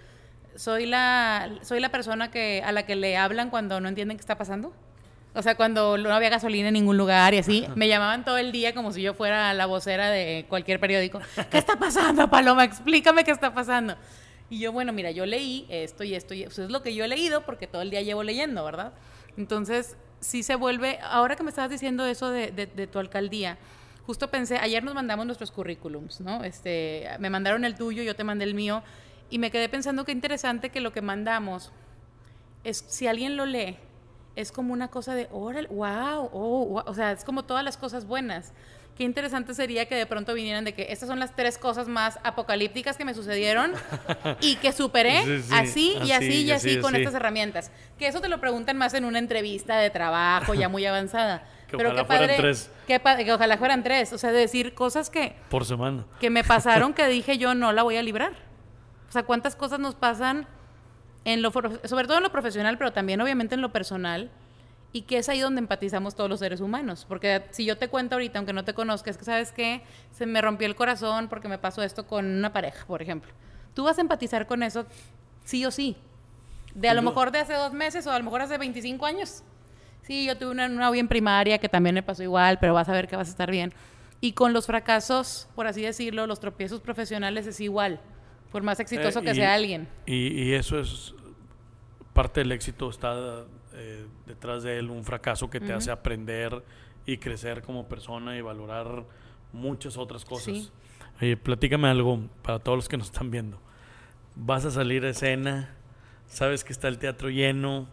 soy 0.56 0.86
la, 0.86 1.50
soy 1.62 1.80
la 1.80 1.90
persona 1.90 2.32
que, 2.32 2.62
a 2.66 2.72
la 2.72 2.86
que 2.86 2.96
le 2.96 3.18
hablan 3.18 3.50
cuando 3.50 3.80
no 3.82 3.90
entienden 3.90 4.18
qué 4.18 4.22
está 4.22 4.38
pasando. 4.38 4.74
O 5.34 5.42
sea, 5.42 5.56
cuando 5.56 5.98
no 5.98 6.14
había 6.14 6.30
gasolina 6.30 6.70
en 6.70 6.74
ningún 6.76 6.98
lugar 6.98 7.34
y 7.34 7.40
así, 7.40 7.68
me 7.76 7.90
llamaban 7.90 8.24
todo 8.24 8.38
el 8.38 8.54
día 8.54 8.74
como 8.74 8.94
si 8.94 9.02
yo 9.02 9.14
fuera 9.14 9.54
la 9.54 9.66
vocera 9.66 10.10
de 10.10 10.46
cualquier 10.48 10.80
periódico. 10.80 11.20
¿Qué 11.52 11.58
está 11.58 11.76
pasando, 11.78 12.30
Paloma? 12.30 12.64
Explícame 12.64 13.26
qué 13.26 13.32
está 13.32 13.54
pasando. 13.54 13.98
Y 14.50 14.60
yo, 14.60 14.72
bueno, 14.72 14.94
mira, 14.94 15.12
yo 15.12 15.26
leí 15.26 15.66
esto 15.70 16.04
y 16.06 16.14
esto 16.16 16.34
y 16.34 16.44
eso 16.44 16.64
es 16.64 16.70
lo 16.70 16.82
que 16.82 16.94
yo 16.96 17.04
he 17.04 17.08
leído 17.10 17.42
porque 17.46 17.68
todo 17.68 17.82
el 17.82 17.90
día 17.90 18.02
llevo 18.02 18.24
leyendo, 18.24 18.64
¿verdad? 18.64 18.94
Entonces, 19.36 19.98
sí 20.22 20.42
se 20.44 20.56
vuelve, 20.56 21.00
ahora 21.04 21.36
que 21.36 21.44
me 21.44 21.50
estabas 21.50 21.70
diciendo 21.70 22.06
eso 22.06 22.30
de, 22.32 22.52
de- 22.52 22.68
de 22.68 22.88
tu 22.88 23.00
alcaldía, 23.00 23.58
justo 24.06 24.30
pensé, 24.30 24.58
ayer 24.58 24.84
nos 24.86 24.94
mandamos 24.96 25.26
nuestros 25.26 25.52
currículums, 25.52 26.22
¿no? 26.22 26.44
Este, 26.46 27.08
me 27.20 27.30
mandaron 27.30 27.66
el 27.66 27.76
tuyo, 27.76 28.04
yo 28.04 28.16
te 28.16 28.24
mandé 28.24 28.46
el 28.46 28.54
mío, 28.54 28.84
y 29.30 29.40
me 29.40 29.52
quedé 29.52 29.70
pensando 29.70 30.06
qué 30.06 30.12
interesante 30.12 30.70
que 30.70 30.80
lo 30.80 30.92
que 30.94 31.02
mandamos 31.02 31.72
es, 32.64 32.84
si 32.88 33.08
alguien 33.08 33.38
lo 33.38 33.46
lee, 33.46 33.78
es 34.36 34.52
como 34.52 34.74
una 34.74 34.90
cosa 34.90 35.16
de, 35.16 35.28
órale, 35.32 35.68
wow, 35.70 36.30
oh, 36.34 36.66
wow", 36.66 36.84
o 36.86 36.94
sea, 36.94 37.12
es 37.12 37.24
como 37.24 37.44
todas 37.44 37.64
las 37.64 37.78
cosas 37.78 38.06
buenas. 38.06 38.54
Qué 38.98 39.04
interesante 39.04 39.54
sería 39.54 39.88
que 39.90 39.96
de 39.96 40.06
pronto 40.06 40.34
vinieran 40.34 40.64
de 40.64 40.74
que 40.74 40.88
estas 40.90 41.10
son 41.10 41.20
las 41.20 41.36
tres 41.36 41.58
cosas 41.58 41.90
más 41.90 42.18
apocalípticas 42.24 42.96
que 42.96 43.04
me 43.04 43.14
sucedieron 43.14 43.74
y 44.40 44.56
que 44.56 44.72
superé 44.72 45.22
Sí, 45.26 45.42
sí, 45.42 45.54
así 45.54 45.98
y 46.06 46.12
así 46.14 46.42
y 46.44 46.52
así, 46.52 46.80
con 46.80 46.94
así. 46.94 47.02
estas 47.04 47.14
herramientas. 47.16 47.72
Que 48.00 48.08
eso 48.08 48.22
te 48.22 48.30
lo 48.30 48.40
preguntan 48.40 48.78
más 48.78 48.94
en 48.94 49.04
una 49.04 49.20
entrevista 49.20 49.78
de 49.78 49.90
trabajo 49.90 50.54
ya 50.54 50.70
muy 50.70 50.86
avanzada. 50.86 51.44
Que 51.66 51.78
Pero 51.78 51.90
ojalá 51.90 52.04
qué 52.04 52.06
fueran 52.08 52.28
padre, 52.28 52.38
tres. 52.42 52.70
qué 52.86 53.00
pa- 53.00 53.18
que 53.18 53.34
ojalá 53.34 53.58
fueran 53.58 53.82
tres. 53.82 54.14
O 54.14 54.20
sea, 54.20 54.32
de 54.32 54.38
decir 54.38 54.76
cosas 54.76 55.10
que, 55.10 55.36
Por 55.50 55.66
semana. 55.66 56.06
que 56.20 56.30
me 56.30 56.44
pasaron 56.44 56.94
que 56.94 57.08
dije 57.08 57.40
yo 57.40 57.56
no 57.56 57.72
la 57.74 57.82
voy 57.82 57.98
a 57.98 58.04
librar. 58.04 58.34
Sea, 59.16 59.24
cuántas 59.24 59.56
cosas 59.56 59.80
nos 59.80 59.96
pasan 59.96 60.46
en 61.24 61.42
lo 61.42 61.50
sobre 61.50 62.06
todo 62.06 62.18
en 62.18 62.24
lo 62.24 62.34
profesional, 62.34 62.78
pero 62.78 62.92
también 62.92 63.22
obviamente 63.22 63.56
en 63.56 63.62
lo 63.62 63.72
personal 63.72 64.30
y 64.92 65.04
que 65.04 65.20
es 65.20 65.30
ahí 65.30 65.40
donde 65.40 65.60
empatizamos 65.60 66.16
todos 66.16 66.30
los 66.30 66.42
seres 66.42 66.60
humanos, 66.60 67.06
porque 67.08 67.46
si 67.52 67.64
yo 67.64 67.78
te 67.78 67.88
cuento 67.88 68.16
ahorita 68.16 68.40
aunque 68.40 68.52
no 68.52 68.66
te 68.66 68.74
conozcas, 68.74 69.18
que 69.18 69.24
sabes 69.24 69.54
que 69.54 69.84
se 70.12 70.26
me 70.26 70.42
rompió 70.42 70.68
el 70.68 70.76
corazón 70.76 71.30
porque 71.30 71.48
me 71.48 71.58
pasó 71.58 71.82
esto 71.82 72.06
con 72.06 72.26
una 72.26 72.52
pareja, 72.52 72.86
por 72.86 73.02
ejemplo. 73.02 73.32
Tú 73.74 73.86
vas 73.86 73.98
a 74.00 74.02
empatizar 74.02 74.48
con 74.48 74.64
eso 74.64 74.86
sí 75.46 75.66
o 75.66 75.72
sí. 75.72 75.96
De 76.74 76.90
a 76.90 76.94
lo 76.94 77.02
mejor 77.02 77.32
de 77.32 77.40
hace 77.40 77.54
dos 77.54 77.72
meses 77.72 78.06
o 78.08 78.12
a 78.12 78.18
lo 78.18 78.26
mejor 78.26 78.42
hace 78.42 78.58
25 78.58 79.06
años. 79.06 79.44
Sí, 80.02 80.26
yo 80.26 80.38
tuve 80.38 80.52
una 80.52 80.68
novia 80.68 81.00
en 81.00 81.08
primaria 81.08 81.58
que 81.58 81.70
también 81.70 81.96
me 81.96 82.04
pasó 82.04 82.22
igual, 82.22 82.60
pero 82.60 82.74
vas 82.74 82.90
a 82.90 82.92
ver 82.92 83.08
que 83.08 83.16
vas 83.16 83.30
a 83.30 83.32
estar 83.32 83.50
bien. 83.50 83.74
Y 84.20 84.34
con 84.34 84.52
los 84.52 84.66
fracasos, 84.66 85.48
por 85.56 85.68
así 85.68 85.84
decirlo, 85.84 86.28
los 86.28 86.42
tropiezos 86.42 86.82
profesionales 86.82 87.48
es 87.48 87.62
igual, 87.62 88.02
por 88.56 88.64
más 88.64 88.80
exitoso 88.80 89.20
Eh, 89.20 89.24
que 89.24 89.32
y- 89.32 89.36
sea 89.36 89.54
alguien. 89.54 89.86
Y, 90.06 90.28
y 90.44 90.54
eso 90.54 90.80
es 90.80 91.14
parte 92.14 92.40
del 92.40 92.54
éxito, 92.54 92.90
está 92.90 93.44
eh, 93.74 94.06
detrás 94.26 94.64
de 94.64 94.80
él 94.80 94.90
un 94.90 95.04
fracaso 95.04 95.50
que 95.50 95.60
te 95.60 95.74
hace 95.74 95.92
aprender 95.92 96.64
y 97.06 97.18
crecer 97.18 97.62
como 97.64 97.86
persona 97.90 98.38
y 98.38 98.42
valorar 98.42 99.04
muchas 99.52 99.98
otras 99.98 100.24
cosas. 100.24 100.46
Sí. 100.46 100.70
Oye, 101.22 101.36
platícame 101.36 101.90
algo 101.90 102.22
para 102.44 102.60
todos 102.60 102.78
los 102.78 102.88
que 102.88 102.96
nos 102.96 103.08
están 103.08 103.30
viendo. 103.30 103.60
Vas 104.38 104.64
a 104.64 104.72
salir 104.72 105.04
a 105.04 105.10
escena, 105.10 105.76
sabes 106.30 106.64
que 106.64 106.72
está 106.72 106.88
el 106.88 106.98
teatro 106.98 107.30
lleno, 107.30 107.88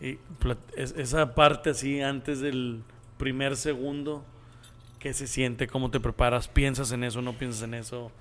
y 0.00 0.18
es- 0.76 0.94
esa 0.96 1.34
parte 1.34 1.70
así 1.70 2.00
antes 2.00 2.38
del 2.38 2.84
primer 3.18 3.56
segundo, 3.56 4.24
¿qué 5.00 5.12
se 5.12 5.26
siente? 5.26 5.66
¿Cómo 5.66 5.90
te 5.90 5.98
preparas? 5.98 6.46
¿Piensas 6.46 6.92
en 6.92 7.02
eso? 7.02 7.20
¿No 7.22 7.32
piensas 7.32 7.62
en 7.62 7.74
eso? 7.74 8.12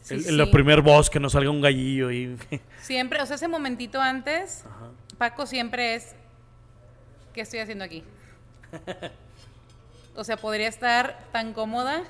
Sí, 0.00 0.14
el, 0.14 0.24
sí. 0.24 0.40
el 0.40 0.50
primer 0.50 0.80
voz, 0.80 1.10
que 1.10 1.20
no 1.20 1.28
salga 1.28 1.50
un 1.50 1.60
gallillo 1.60 2.10
y... 2.10 2.36
Siempre, 2.80 3.20
o 3.20 3.26
sea, 3.26 3.36
ese 3.36 3.48
momentito 3.48 4.00
antes, 4.00 4.64
Ajá. 4.64 4.90
Paco 5.18 5.46
siempre 5.46 5.96
es, 5.96 6.14
¿qué 7.32 7.40
estoy 7.40 7.60
haciendo 7.60 7.84
aquí? 7.84 8.04
O 10.14 10.24
sea, 10.24 10.36
podría 10.36 10.66
estar 10.66 11.16
tan 11.30 11.52
cómoda 11.52 12.02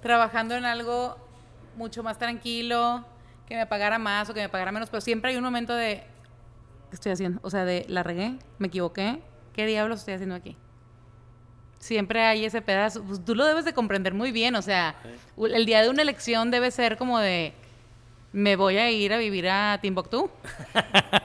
trabajando 0.00 0.54
en 0.54 0.64
algo 0.64 1.16
mucho 1.76 2.04
más 2.04 2.18
tranquilo, 2.18 3.04
que 3.48 3.56
me 3.56 3.66
pagara 3.66 3.98
más 3.98 4.30
o 4.30 4.34
que 4.34 4.42
me 4.42 4.48
pagara 4.48 4.70
menos, 4.70 4.90
pero 4.90 5.00
siempre 5.00 5.32
hay 5.32 5.36
un 5.36 5.42
momento 5.42 5.74
de, 5.74 6.04
¿qué 6.90 6.94
estoy 6.94 7.10
haciendo? 7.10 7.40
O 7.42 7.50
sea, 7.50 7.64
de, 7.64 7.84
la 7.88 8.04
regué, 8.04 8.38
me 8.58 8.68
equivoqué, 8.68 9.20
¿qué 9.54 9.66
diablos 9.66 9.98
estoy 9.98 10.14
haciendo 10.14 10.36
aquí? 10.36 10.56
Siempre 11.78 12.22
hay 12.22 12.44
ese 12.44 12.62
pedazo, 12.62 13.02
pues 13.04 13.24
tú 13.24 13.34
lo 13.34 13.44
debes 13.44 13.64
de 13.64 13.72
comprender 13.74 14.14
muy 14.14 14.32
bien, 14.32 14.56
o 14.56 14.62
sea, 14.62 14.96
el 15.36 15.66
día 15.66 15.82
de 15.82 15.88
una 15.90 16.02
elección 16.02 16.50
debe 16.50 16.70
ser 16.70 16.96
como 16.96 17.18
de, 17.20 17.52
me 18.32 18.56
voy 18.56 18.78
a 18.78 18.90
ir 18.90 19.12
a 19.12 19.18
vivir 19.18 19.48
a 19.48 19.78
Timbuktu. 19.80 20.30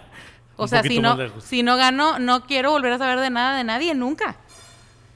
O 0.57 0.67
sea, 0.67 0.83
si 0.83 0.99
no, 0.99 1.15
si 1.41 1.63
no 1.63 1.75
gano, 1.75 2.19
no 2.19 2.45
quiero 2.45 2.69
volver 2.69 2.91
a 2.93 2.97
saber 2.99 3.19
de 3.19 3.31
nada 3.31 3.57
de 3.57 3.63
nadie 3.63 3.95
nunca. 3.95 4.35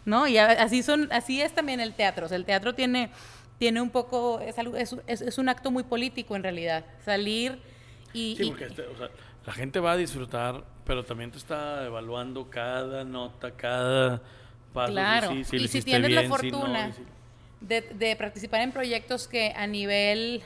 ¿No? 0.03 0.27
Y 0.27 0.37
así 0.39 0.81
son, 0.81 1.07
así 1.11 1.39
es 1.41 1.53
también 1.53 1.79
el 1.79 1.93
teatro. 1.93 2.25
O 2.25 2.29
sea, 2.29 2.37
el 2.37 2.45
teatro 2.45 2.73
tiene, 2.73 3.11
tiene 3.59 3.79
un 3.81 3.91
poco, 3.91 4.39
es, 4.39 4.57
algo, 4.57 4.75
es, 4.75 4.95
es- 5.05 5.21
es 5.21 5.37
un 5.37 5.47
acto 5.49 5.69
muy 5.69 5.83
político 5.83 6.35
en 6.35 6.41
realidad. 6.43 6.83
Salir 7.03 7.59
y. 8.13 8.35
Sí, 8.37 8.43
y- 8.43 8.47
porque 8.49 8.65
este, 8.65 8.83
o 8.87 8.97
sea, 8.97 9.09
la 9.45 9.53
gente 9.53 9.79
va 9.79 9.91
a 9.91 9.97
disfrutar, 9.97 10.63
pero 10.83 11.03
también 11.05 11.29
te 11.31 11.37
está 11.37 11.85
evaluando 11.85 12.49
cada 12.49 13.03
nota, 13.03 13.51
cada 13.51 14.21
paso. 14.75 14.91
Claro. 14.91 15.33
y 15.33 15.43
si 15.43 15.81
tienes 15.81 16.11
la 16.11 16.21
bien, 16.21 16.31
si 16.39 16.51
no, 16.51 16.59
fortuna 16.59 16.91
de, 17.61 17.81
de 17.81 18.15
participar 18.15 18.61
en 18.61 18.71
proyectos 18.71 19.27
que 19.27 19.53
a 19.55 19.65
nivel 19.65 20.43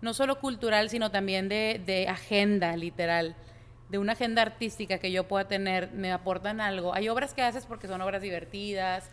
no 0.00 0.14
solo 0.14 0.40
cultural, 0.40 0.88
sino 0.90 1.10
también 1.10 1.48
de, 1.48 1.82
de 1.84 2.08
agenda, 2.08 2.76
literal, 2.76 3.34
de 3.88 3.98
una 3.98 4.12
agenda 4.12 4.42
artística 4.42 4.98
que 4.98 5.12
yo 5.12 5.28
pueda 5.28 5.46
tener 5.46 5.92
me 5.92 6.12
aportan 6.12 6.60
algo. 6.60 6.94
Hay 6.94 7.08
obras 7.08 7.34
que 7.34 7.42
haces 7.42 7.66
porque 7.66 7.86
son 7.86 8.00
obras 8.00 8.22
divertidas, 8.22 9.10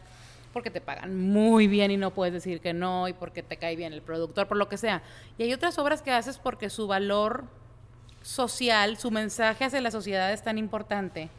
porque 0.51 0.69
te 0.69 0.81
pagan 0.81 1.19
muy 1.19 1.67
bien 1.67 1.91
y 1.91 1.97
no 1.97 2.11
puedes 2.11 2.33
decir 2.33 2.61
que 2.61 2.73
no, 2.73 3.07
y 3.07 3.13
porque 3.13 3.43
te 3.43 3.57
cae 3.57 3.75
bien 3.75 3.93
el 3.93 4.01
productor, 4.01 4.47
por 4.47 4.57
lo 4.57 4.69
que 4.69 4.77
sea. 4.77 5.01
Y 5.37 5.43
hay 5.43 5.53
otras 5.53 5.77
obras 5.79 6.01
que 6.01 6.11
haces 6.11 6.37
porque 6.37 6.69
su 6.69 6.87
valor 6.87 7.45
social, 8.21 8.97
su 8.97 9.11
mensaje 9.11 9.65
hacia 9.65 9.81
la 9.81 9.91
sociedad 9.91 10.31
es 10.31 10.43
tan 10.43 10.57
importante 10.57 11.29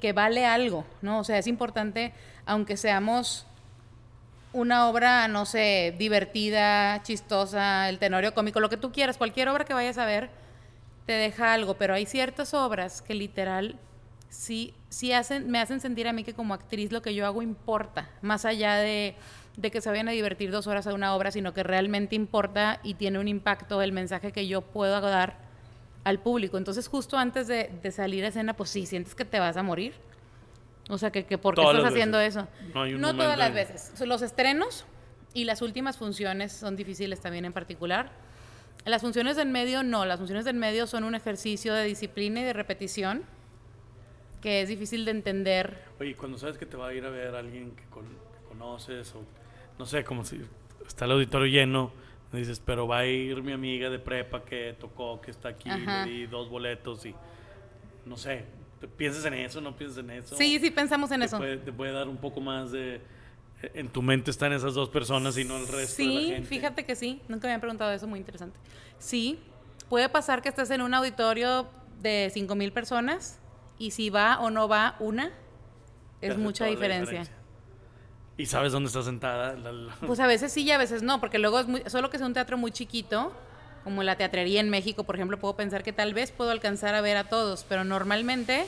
que, 0.00 0.12
vale 0.12 0.46
algo, 0.46 0.84
¿no? 1.02 1.20
O 1.20 1.24
sea, 1.24 1.38
es 1.38 1.46
importante, 1.46 2.12
aunque 2.46 2.76
seamos 2.76 3.46
una 4.52 4.88
obra, 4.88 5.26
no 5.26 5.46
sé, 5.46 5.94
divertida, 5.98 7.02
chistosa, 7.02 7.88
el 7.88 7.98
tenorio 7.98 8.34
cómico, 8.34 8.60
lo 8.60 8.70
que 8.70 8.76
tú 8.76 8.92
quieras, 8.92 9.16
cualquier 9.16 9.48
obra 9.48 9.64
que 9.64 9.74
vayas 9.74 9.98
a 9.98 10.06
ver, 10.06 10.30
te 11.06 11.12
deja 11.12 11.52
algo, 11.52 11.74
pero 11.74 11.94
hay 11.94 12.06
ciertas 12.06 12.54
obras 12.54 13.02
que 13.02 13.14
literal 13.14 13.78
sí, 14.28 14.74
sí 14.88 15.12
hacen, 15.12 15.50
me 15.50 15.58
hacen 15.58 15.80
sentir 15.80 16.06
a 16.06 16.12
mí 16.12 16.22
que 16.24 16.34
como 16.34 16.54
actriz 16.54 16.92
lo 16.92 17.02
que 17.02 17.14
yo 17.14 17.26
hago 17.26 17.42
importa, 17.42 18.08
más 18.22 18.44
allá 18.44 18.76
de, 18.76 19.16
de 19.56 19.70
que 19.70 19.80
se 19.80 19.90
vayan 19.90 20.08
a 20.08 20.12
divertir 20.12 20.50
dos 20.50 20.66
horas 20.66 20.86
a 20.86 20.94
una 20.94 21.14
obra, 21.14 21.30
sino 21.30 21.52
que 21.52 21.62
realmente 21.62 22.14
importa 22.14 22.80
y 22.84 22.94
tiene 22.94 23.18
un 23.18 23.28
impacto 23.28 23.82
el 23.82 23.92
mensaje 23.92 24.32
que 24.32 24.46
yo 24.46 24.62
puedo 24.62 25.00
dar 25.00 25.43
al 26.04 26.20
público. 26.20 26.58
Entonces, 26.58 26.86
justo 26.88 27.16
antes 27.16 27.48
de, 27.48 27.70
de 27.82 27.90
salir 27.90 28.24
a 28.24 28.28
escena, 28.28 28.54
pues 28.54 28.70
sí, 28.70 28.86
sientes 28.86 29.14
que 29.14 29.24
te 29.24 29.40
vas 29.40 29.56
a 29.56 29.62
morir. 29.62 29.94
O 30.90 30.98
sea, 30.98 31.10
que, 31.10 31.24
que 31.24 31.38
¿por 31.38 31.54
qué 31.54 31.62
Todas 31.62 31.76
estás 31.78 31.92
haciendo 31.92 32.18
veces. 32.18 32.36
eso? 32.36 32.48
No 32.74 32.82
hay 32.82 32.94
un 32.94 33.00
no 33.00 33.16
todas 33.16 33.38
las 33.38 33.54
veces. 33.54 34.00
Los 34.06 34.20
estrenos 34.22 34.84
y 35.32 35.44
las 35.44 35.62
últimas 35.62 35.96
funciones 35.96 36.52
son 36.52 36.76
difíciles 36.76 37.20
también 37.20 37.46
en 37.46 37.52
particular. 37.54 38.10
Las 38.84 39.00
funciones 39.00 39.36
del 39.36 39.48
medio 39.48 39.82
no, 39.82 40.04
las 40.04 40.18
funciones 40.18 40.44
del 40.44 40.56
medio 40.56 40.86
son 40.86 41.04
un 41.04 41.14
ejercicio 41.14 41.72
de 41.72 41.84
disciplina 41.84 42.40
y 42.40 42.44
de 42.44 42.52
repetición 42.52 43.22
que 44.42 44.60
es 44.60 44.68
difícil 44.68 45.06
de 45.06 45.12
entender. 45.12 45.78
Oye, 45.98 46.14
cuando 46.16 46.36
sabes 46.36 46.58
que 46.58 46.66
te 46.66 46.76
va 46.76 46.88
a 46.88 46.92
ir 46.92 47.02
a 47.06 47.08
ver 47.08 47.34
alguien 47.34 47.70
que, 47.74 47.84
con- 47.84 48.04
que 48.04 48.46
conoces 48.48 49.14
o 49.14 49.22
no 49.78 49.86
sé, 49.86 50.04
como 50.04 50.22
si 50.22 50.38
está 50.86 51.06
el 51.06 51.12
auditorio 51.12 51.46
lleno, 51.46 51.92
dices, 52.38 52.60
pero 52.64 52.86
va 52.86 52.98
a 52.98 53.06
ir 53.06 53.42
mi 53.42 53.52
amiga 53.52 53.90
de 53.90 53.98
prepa 53.98 54.44
que 54.44 54.74
tocó, 54.78 55.20
que 55.20 55.30
está 55.30 55.50
aquí, 55.50 55.68
Ajá. 55.70 56.04
le 56.04 56.10
di 56.10 56.26
dos 56.26 56.48
boletos 56.48 57.04
y 57.06 57.14
no 58.06 58.16
sé, 58.16 58.44
¿te 58.80 58.88
¿piensas 58.88 59.24
en 59.24 59.34
eso? 59.34 59.60
¿No 59.60 59.76
piensas 59.76 59.98
en 59.98 60.10
eso? 60.10 60.36
Sí, 60.36 60.58
sí 60.58 60.70
pensamos 60.70 61.10
en 61.10 61.20
te 61.20 61.26
eso. 61.26 61.38
Puede, 61.38 61.56
te 61.58 61.72
puede 61.72 61.92
dar 61.92 62.08
un 62.08 62.16
poco 62.16 62.40
más 62.40 62.70
de... 62.72 63.00
En 63.72 63.88
tu 63.88 64.02
mente 64.02 64.30
están 64.30 64.52
esas 64.52 64.74
dos 64.74 64.90
personas 64.90 65.38
y 65.38 65.44
no 65.44 65.56
el 65.56 65.66
resto 65.66 66.02
de 66.02 66.08
la 66.08 66.20
Sí, 66.20 66.26
gente. 66.26 66.48
fíjate 66.48 66.84
que 66.84 66.94
sí. 66.96 67.22
Nunca 67.28 67.46
me 67.46 67.52
habían 67.52 67.60
preguntado 67.62 67.92
eso, 67.92 68.06
muy 68.06 68.18
interesante. 68.18 68.58
Sí, 68.98 69.38
puede 69.88 70.08
pasar 70.10 70.42
que 70.42 70.50
estés 70.50 70.70
en 70.70 70.82
un 70.82 70.92
auditorio 70.92 71.66
de 72.02 72.30
5 72.34 72.54
mil 72.56 72.72
personas 72.72 73.38
y 73.78 73.92
si 73.92 74.10
va 74.10 74.38
o 74.40 74.50
no 74.50 74.68
va 74.68 74.96
una, 75.00 75.30
es 76.20 76.36
mucha 76.36 76.64
la 76.64 76.70
diferencia. 76.70 77.24
Y 78.36 78.46
sabes 78.46 78.72
dónde 78.72 78.88
está 78.88 79.02
sentada. 79.02 79.54
La- 79.54 79.72
la- 79.72 79.94
Pues 80.06 80.18
a 80.20 80.26
veces 80.26 80.52
sí 80.52 80.62
y 80.62 80.70
a 80.72 80.78
veces 80.78 81.02
no, 81.02 81.20
porque 81.20 81.38
luego 81.38 81.60
es 81.60 81.66
muy, 81.68 81.82
solo 81.86 82.10
que 82.10 82.18
sea 82.18 82.26
un 82.26 82.34
teatro 82.34 82.56
muy 82.58 82.72
chiquito, 82.72 83.32
como 83.84 84.02
la 84.02 84.16
teatrería 84.16 84.60
en 84.60 84.70
México, 84.70 85.04
por 85.04 85.14
ejemplo, 85.14 85.38
puedo 85.38 85.54
pensar 85.56 85.82
que 85.82 85.92
tal 85.92 86.14
vez 86.14 86.30
puedo 86.32 86.50
alcanzar 86.50 86.94
a 86.94 87.00
ver 87.00 87.16
a 87.16 87.24
todos, 87.24 87.64
pero 87.68 87.84
normalmente 87.84 88.66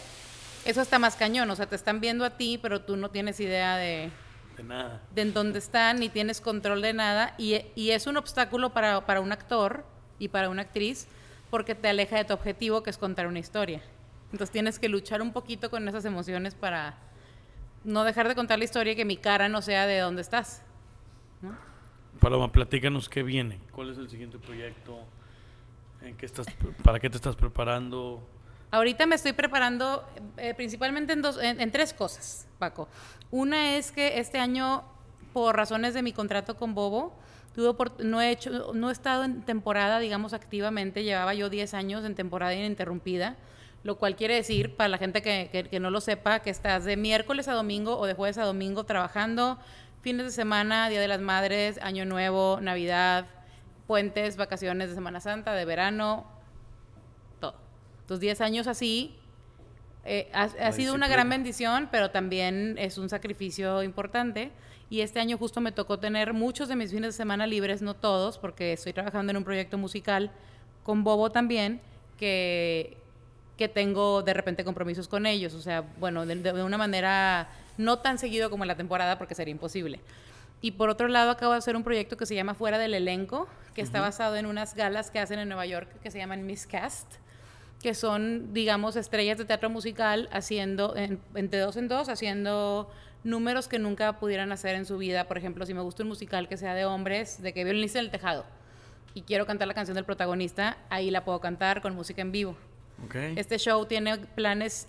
eso 0.64 0.82
está 0.82 0.98
más 0.98 1.16
cañón, 1.16 1.50
o 1.50 1.56
sea, 1.56 1.66
te 1.66 1.74
están 1.76 2.00
viendo 2.00 2.24
a 2.24 2.30
ti, 2.30 2.58
pero 2.60 2.82
tú 2.82 2.96
no 2.96 3.08
tienes 3.10 3.40
idea 3.40 3.76
de, 3.76 4.10
de 4.56 4.62
nada. 4.62 5.00
de 5.14 5.22
en 5.22 5.32
dónde 5.32 5.58
están, 5.58 5.98
ni 6.00 6.10
tienes 6.10 6.40
control 6.40 6.82
de 6.82 6.92
nada, 6.92 7.34
y, 7.38 7.62
y 7.74 7.90
es 7.90 8.06
un 8.06 8.16
obstáculo 8.18 8.70
para, 8.70 9.06
para 9.06 9.20
un 9.20 9.32
actor 9.32 9.84
y 10.18 10.28
para 10.28 10.48
una 10.50 10.62
actriz, 10.62 11.06
porque 11.50 11.74
te 11.74 11.88
aleja 11.88 12.16
de 12.18 12.24
tu 12.24 12.34
objetivo, 12.34 12.82
que 12.82 12.90
es 12.90 12.98
contar 12.98 13.26
una 13.26 13.38
historia. 13.38 13.80
Entonces 14.32 14.50
tienes 14.50 14.78
que 14.78 14.88
luchar 14.90 15.22
un 15.22 15.32
poquito 15.32 15.70
con 15.70 15.88
esas 15.88 16.04
emociones 16.04 16.54
para 16.54 16.98
no 17.86 18.04
dejar 18.04 18.28
de 18.28 18.34
contar 18.34 18.58
la 18.58 18.64
historia 18.64 18.92
y 18.92 18.96
que 18.96 19.04
mi 19.04 19.16
cara 19.16 19.48
no 19.48 19.62
sea 19.62 19.86
de 19.86 19.98
dónde 19.98 20.22
estás. 20.22 20.62
Paloma, 22.20 22.50
platícanos 22.50 23.08
qué 23.08 23.22
viene. 23.22 23.60
¿Cuál 23.72 23.90
es 23.90 23.98
el 23.98 24.08
siguiente 24.08 24.38
proyecto? 24.38 24.98
¿En 26.02 26.16
qué 26.16 26.26
estás, 26.26 26.46
¿Para 26.82 26.98
qué 26.98 27.08
te 27.08 27.16
estás 27.16 27.36
preparando? 27.36 28.26
Ahorita 28.70 29.06
me 29.06 29.14
estoy 29.14 29.32
preparando 29.32 30.06
eh, 30.36 30.54
principalmente 30.54 31.12
en, 31.12 31.22
dos, 31.22 31.38
en, 31.40 31.60
en 31.60 31.70
tres 31.70 31.92
cosas, 31.92 32.48
Paco. 32.58 32.88
Una 33.30 33.76
es 33.76 33.92
que 33.92 34.18
este 34.18 34.38
año, 34.38 34.84
por 35.32 35.56
razones 35.56 35.94
de 35.94 36.02
mi 36.02 36.12
contrato 36.12 36.56
con 36.56 36.74
Bobo, 36.74 37.16
no, 37.98 38.20
he 38.20 38.30
hecho, 38.30 38.72
no 38.74 38.90
he 38.90 38.92
estado 38.92 39.24
en 39.24 39.42
temporada, 39.42 39.98
digamos, 39.98 40.32
activamente. 40.32 41.04
Llevaba 41.04 41.34
yo 41.34 41.48
10 41.48 41.74
años 41.74 42.04
en 42.04 42.14
temporada 42.14 42.54
ininterrumpida, 42.54 43.36
lo 43.82 43.96
cual 43.98 44.16
quiere 44.16 44.34
decir, 44.34 44.74
para 44.76 44.88
la 44.88 44.98
gente 44.98 45.22
que, 45.22 45.48
que- 45.52 45.64
que 45.68 45.80
no 45.80 45.90
lo 45.90 46.00
sepa, 46.00 46.40
que 46.40 46.50
estás 46.50 46.84
de 46.84 46.96
miércoles 46.96 47.48
a 47.48 47.52
domingo 47.54 47.98
o 47.98 48.06
de 48.06 48.14
jueves 48.14 48.38
a 48.38 48.44
domingo 48.44 48.84
trabajando, 48.84 49.58
fines 50.02 50.26
de 50.26 50.32
semana, 50.32 50.88
Día 50.88 51.00
de 51.00 51.08
las 51.08 51.20
Madres, 51.20 51.78
Año 51.82 52.04
Nuevo, 52.04 52.58
Navidad, 52.60 53.26
puentes, 53.86 54.36
vacaciones 54.36 54.88
de 54.88 54.94
Semana 54.94 55.20
Santa, 55.20 55.52
de 55.54 55.64
verano, 55.64 56.26
todo. 57.40 57.54
Entonces, 58.00 58.20
10 58.20 58.40
años 58.40 58.66
así 58.66 59.14
eh, 60.04 60.30
ha, 60.32 60.42
ha 60.44 60.72
sido 60.72 60.94
una 60.94 61.08
gran 61.08 61.28
bendición, 61.28 61.88
pero 61.90 62.10
también 62.10 62.76
es 62.78 62.98
un 62.98 63.08
sacrificio 63.08 63.82
importante. 63.82 64.50
Y 64.88 65.00
este 65.00 65.18
año 65.18 65.36
justo 65.36 65.60
me 65.60 65.72
tocó 65.72 65.98
tener 65.98 66.32
muchos 66.32 66.68
de 66.68 66.76
mis 66.76 66.90
fines 66.92 67.08
de 67.08 67.12
semana 67.16 67.44
libres, 67.48 67.82
no 67.82 67.94
todos, 67.94 68.38
porque 68.38 68.72
estoy 68.72 68.92
trabajando 68.92 69.30
en 69.32 69.36
un 69.38 69.44
proyecto 69.44 69.78
musical 69.78 70.30
con 70.84 71.02
Bobo 71.02 71.30
también, 71.30 71.80
que, 72.18 72.96
que 73.56 73.68
tengo 73.68 74.22
de 74.22 74.34
repente 74.34 74.64
compromisos 74.64 75.08
con 75.08 75.26
ellos. 75.26 75.54
O 75.54 75.60
sea, 75.60 75.82
bueno, 75.98 76.26
de, 76.26 76.36
de 76.36 76.62
una 76.62 76.78
manera 76.78 77.48
no 77.78 77.98
tan 77.98 78.18
seguido 78.18 78.50
como 78.50 78.64
en 78.64 78.68
la 78.68 78.76
temporada, 78.76 79.18
porque 79.18 79.34
sería 79.34 79.52
imposible. 79.52 80.00
Y 80.62 80.72
por 80.72 80.88
otro 80.88 81.08
lado, 81.08 81.30
acabo 81.30 81.52
de 81.52 81.58
hacer 81.58 81.76
un 81.76 81.84
proyecto 81.84 82.16
que 82.16 82.26
se 82.26 82.34
llama 82.34 82.54
Fuera 82.54 82.78
del 82.78 82.94
Elenco, 82.94 83.46
que 83.74 83.82
está 83.82 84.00
basado 84.00 84.36
en 84.36 84.46
unas 84.46 84.74
galas 84.74 85.10
que 85.10 85.18
hacen 85.18 85.38
en 85.38 85.48
Nueva 85.48 85.66
York 85.66 85.88
que 86.02 86.10
se 86.10 86.18
llaman 86.18 86.46
Miscast 86.46 87.16
que 87.82 87.94
son, 87.94 88.52
digamos, 88.52 88.96
estrellas 88.96 89.38
de 89.38 89.44
teatro 89.44 89.70
musical 89.70 90.28
haciendo, 90.32 90.96
en, 90.96 91.20
entre 91.34 91.60
dos 91.60 91.76
en 91.76 91.88
dos, 91.88 92.08
haciendo 92.08 92.90
números 93.24 93.68
que 93.68 93.78
nunca 93.78 94.18
pudieran 94.18 94.52
hacer 94.52 94.74
en 94.74 94.86
su 94.86 94.98
vida. 94.98 95.28
Por 95.28 95.38
ejemplo, 95.38 95.66
si 95.66 95.74
me 95.74 95.80
gusta 95.82 96.02
un 96.02 96.08
musical 96.08 96.48
que 96.48 96.56
sea 96.56 96.74
de 96.74 96.84
hombres, 96.84 97.42
de 97.42 97.52
que 97.52 97.64
violinista 97.64 97.98
en 97.98 98.06
el 98.06 98.10
tejado, 98.10 98.44
y 99.14 99.22
quiero 99.22 99.46
cantar 99.46 99.68
la 99.68 99.74
canción 99.74 99.94
del 99.94 100.04
protagonista, 100.04 100.78
ahí 100.90 101.10
la 101.10 101.24
puedo 101.24 101.40
cantar 101.40 101.80
con 101.80 101.94
música 101.94 102.22
en 102.22 102.32
vivo. 102.32 102.56
Este 103.36 103.58
show 103.58 103.86
tiene 103.86 104.18
planes 104.18 104.88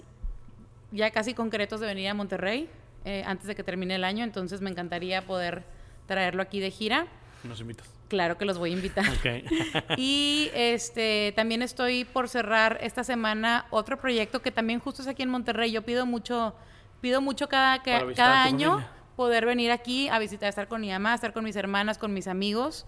ya 0.91 1.11
casi 1.11 1.33
concretos 1.33 1.79
de 1.79 1.87
venir 1.87 2.07
a 2.09 2.13
Monterrey 2.13 2.69
eh, 3.05 3.23
antes 3.25 3.47
de 3.47 3.55
que 3.55 3.63
termine 3.63 3.95
el 3.95 4.03
año, 4.03 4.23
entonces 4.23 4.61
me 4.61 4.69
encantaría 4.69 5.25
poder 5.25 5.63
traerlo 6.07 6.41
aquí 6.41 6.59
de 6.59 6.71
gira. 6.71 7.07
Nos 7.43 7.61
invitas. 7.61 7.89
Claro 8.07 8.37
que 8.37 8.45
los 8.45 8.57
voy 8.57 8.71
a 8.71 8.73
invitar. 8.73 9.05
Y 9.97 10.49
este 10.53 11.33
también 11.35 11.61
estoy 11.61 12.05
por 12.05 12.29
cerrar 12.29 12.79
esta 12.81 13.03
semana 13.03 13.65
otro 13.69 13.99
proyecto 13.99 14.41
que 14.41 14.51
también 14.51 14.79
justo 14.79 15.01
es 15.01 15.07
aquí 15.07 15.23
en 15.23 15.29
Monterrey. 15.29 15.71
Yo 15.71 15.83
pido 15.83 16.05
mucho, 16.05 16.55
pido 17.01 17.21
mucho 17.21 17.47
cada, 17.47 17.81
cada 17.83 18.43
año 18.43 18.71
familia. 18.71 18.91
poder 19.15 19.45
venir 19.45 19.71
aquí 19.71 20.07
a 20.09 20.19
visitar, 20.19 20.47
a 20.47 20.49
estar 20.49 20.67
con 20.67 20.81
mi 20.81 20.89
mamá, 20.89 21.11
a 21.11 21.15
estar 21.15 21.33
con 21.33 21.43
mis 21.43 21.55
hermanas, 21.55 21.97
con 21.97 22.13
mis 22.13 22.27
amigos 22.27 22.85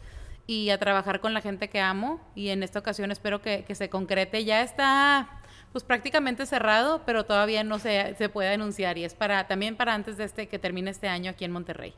y 0.52 0.72
a 0.72 0.80
trabajar 0.80 1.20
con 1.20 1.36
la 1.36 1.42
gente 1.42 1.70
que 1.70 1.80
amo. 1.80 2.20
Y 2.34 2.50
en 2.50 2.64
esta 2.64 2.80
ocasión 2.80 3.12
espero 3.12 3.40
que, 3.40 3.66
que 3.66 3.76
se 3.76 3.88
concrete. 3.88 4.44
Ya 4.46 4.64
está 4.64 5.42
pues 5.72 5.84
prácticamente 5.84 6.48
cerrado, 6.48 7.04
pero 7.06 7.24
todavía 7.24 7.64
no 7.64 7.78
se, 7.78 8.16
se 8.16 8.30
puede 8.30 8.50
anunciar. 8.52 8.98
Y 8.98 9.04
es 9.04 9.14
para 9.14 9.46
también 9.48 9.76
para 9.76 9.94
antes 9.94 10.18
de 10.18 10.24
este 10.24 10.48
que 10.48 10.58
termine 10.58 10.90
este 10.90 11.08
año 11.08 11.30
aquí 11.30 11.46
en 11.46 11.52
Monterrey. 11.52 11.94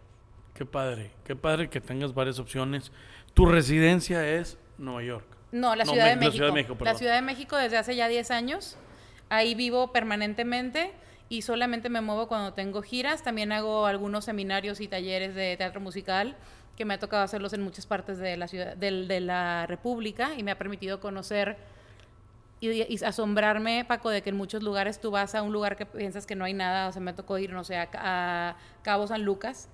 Qué 0.54 0.66
padre. 0.66 1.12
Qué 1.24 1.38
padre 1.38 1.70
que 1.70 1.80
tengas 1.80 2.14
varias 2.14 2.40
opciones. 2.40 2.92
Tu 3.34 3.46
residencia 3.46 4.28
es 4.28 4.58
Nueva 4.78 5.02
York. 5.04 5.26
No, 5.54 5.74
la 5.78 5.86
No, 5.86 5.92
Ciudad, 5.94 6.08
de 6.10 6.16
Me- 6.18 6.26
la 6.26 6.28
México. 6.28 6.34
Ciudad 6.36 6.48
de 6.48 6.54
México, 6.54 6.74
La 6.74 6.80
perdón. 6.80 6.98
Ciudad 6.98 7.16
de 7.16 7.22
México 7.22 7.56
desde 7.56 7.78
hace 7.78 7.96
ya 7.96 8.10
10 8.10 8.32
años. 8.32 8.78
Ahí 9.30 9.56
vivo 9.56 9.94
permanentemente 9.94 10.92
y 11.30 11.44
solamente 11.44 11.88
me 11.88 12.02
muevo 12.02 12.28
cuando 12.28 12.52
tengo 12.54 12.82
giras. 12.82 13.24
También 13.24 13.54
hago 13.54 13.86
algunos 13.86 14.26
seminarios 14.26 14.82
y 14.82 14.90
talleres 14.90 15.36
de 15.36 15.56
teatro 15.56 15.80
musical 15.80 16.36
que 16.82 16.86
me 16.86 16.96
ha 16.96 17.00
tocado 17.00 17.22
hacerlos 17.22 17.54
en 17.54 17.62
muchas 17.62 17.86
partes 17.86 18.18
de 18.18 18.36
la 18.38 18.48
ciudad, 18.48 18.76
del- 18.76 19.08
de, 19.08 19.20
la 19.20 19.68
República 19.68 20.32
y 20.36 20.42
me 20.42 20.50
ha 20.50 20.58
permitido 20.58 21.00
conocer 21.00 21.56
y, 22.60 22.70
y 22.72 23.04
asombrarme, 23.04 23.86
Paco, 23.88 24.10
de 24.10 24.24
que 24.24 24.32
en 24.32 24.36
muchos 24.36 24.64
lugares 24.64 25.00
tú 25.00 25.12
vas 25.12 25.36
a 25.36 25.44
un 25.44 25.54
lugar 25.54 25.76
que 25.76 25.86
piensas 25.86 26.26
que 26.26 26.36
no 26.36 26.44
hay 26.44 26.54
nada. 26.56 26.88
O 26.88 26.92
sea, 26.92 27.00
me 27.00 27.14
tocó 27.14 27.38
ir, 27.38 27.54
no 27.54 27.64
sé, 27.64 27.78
a, 27.78 27.88
a 27.94 28.56
Cabo 28.82 29.06
San 29.06 29.24
Lucas 29.24 29.70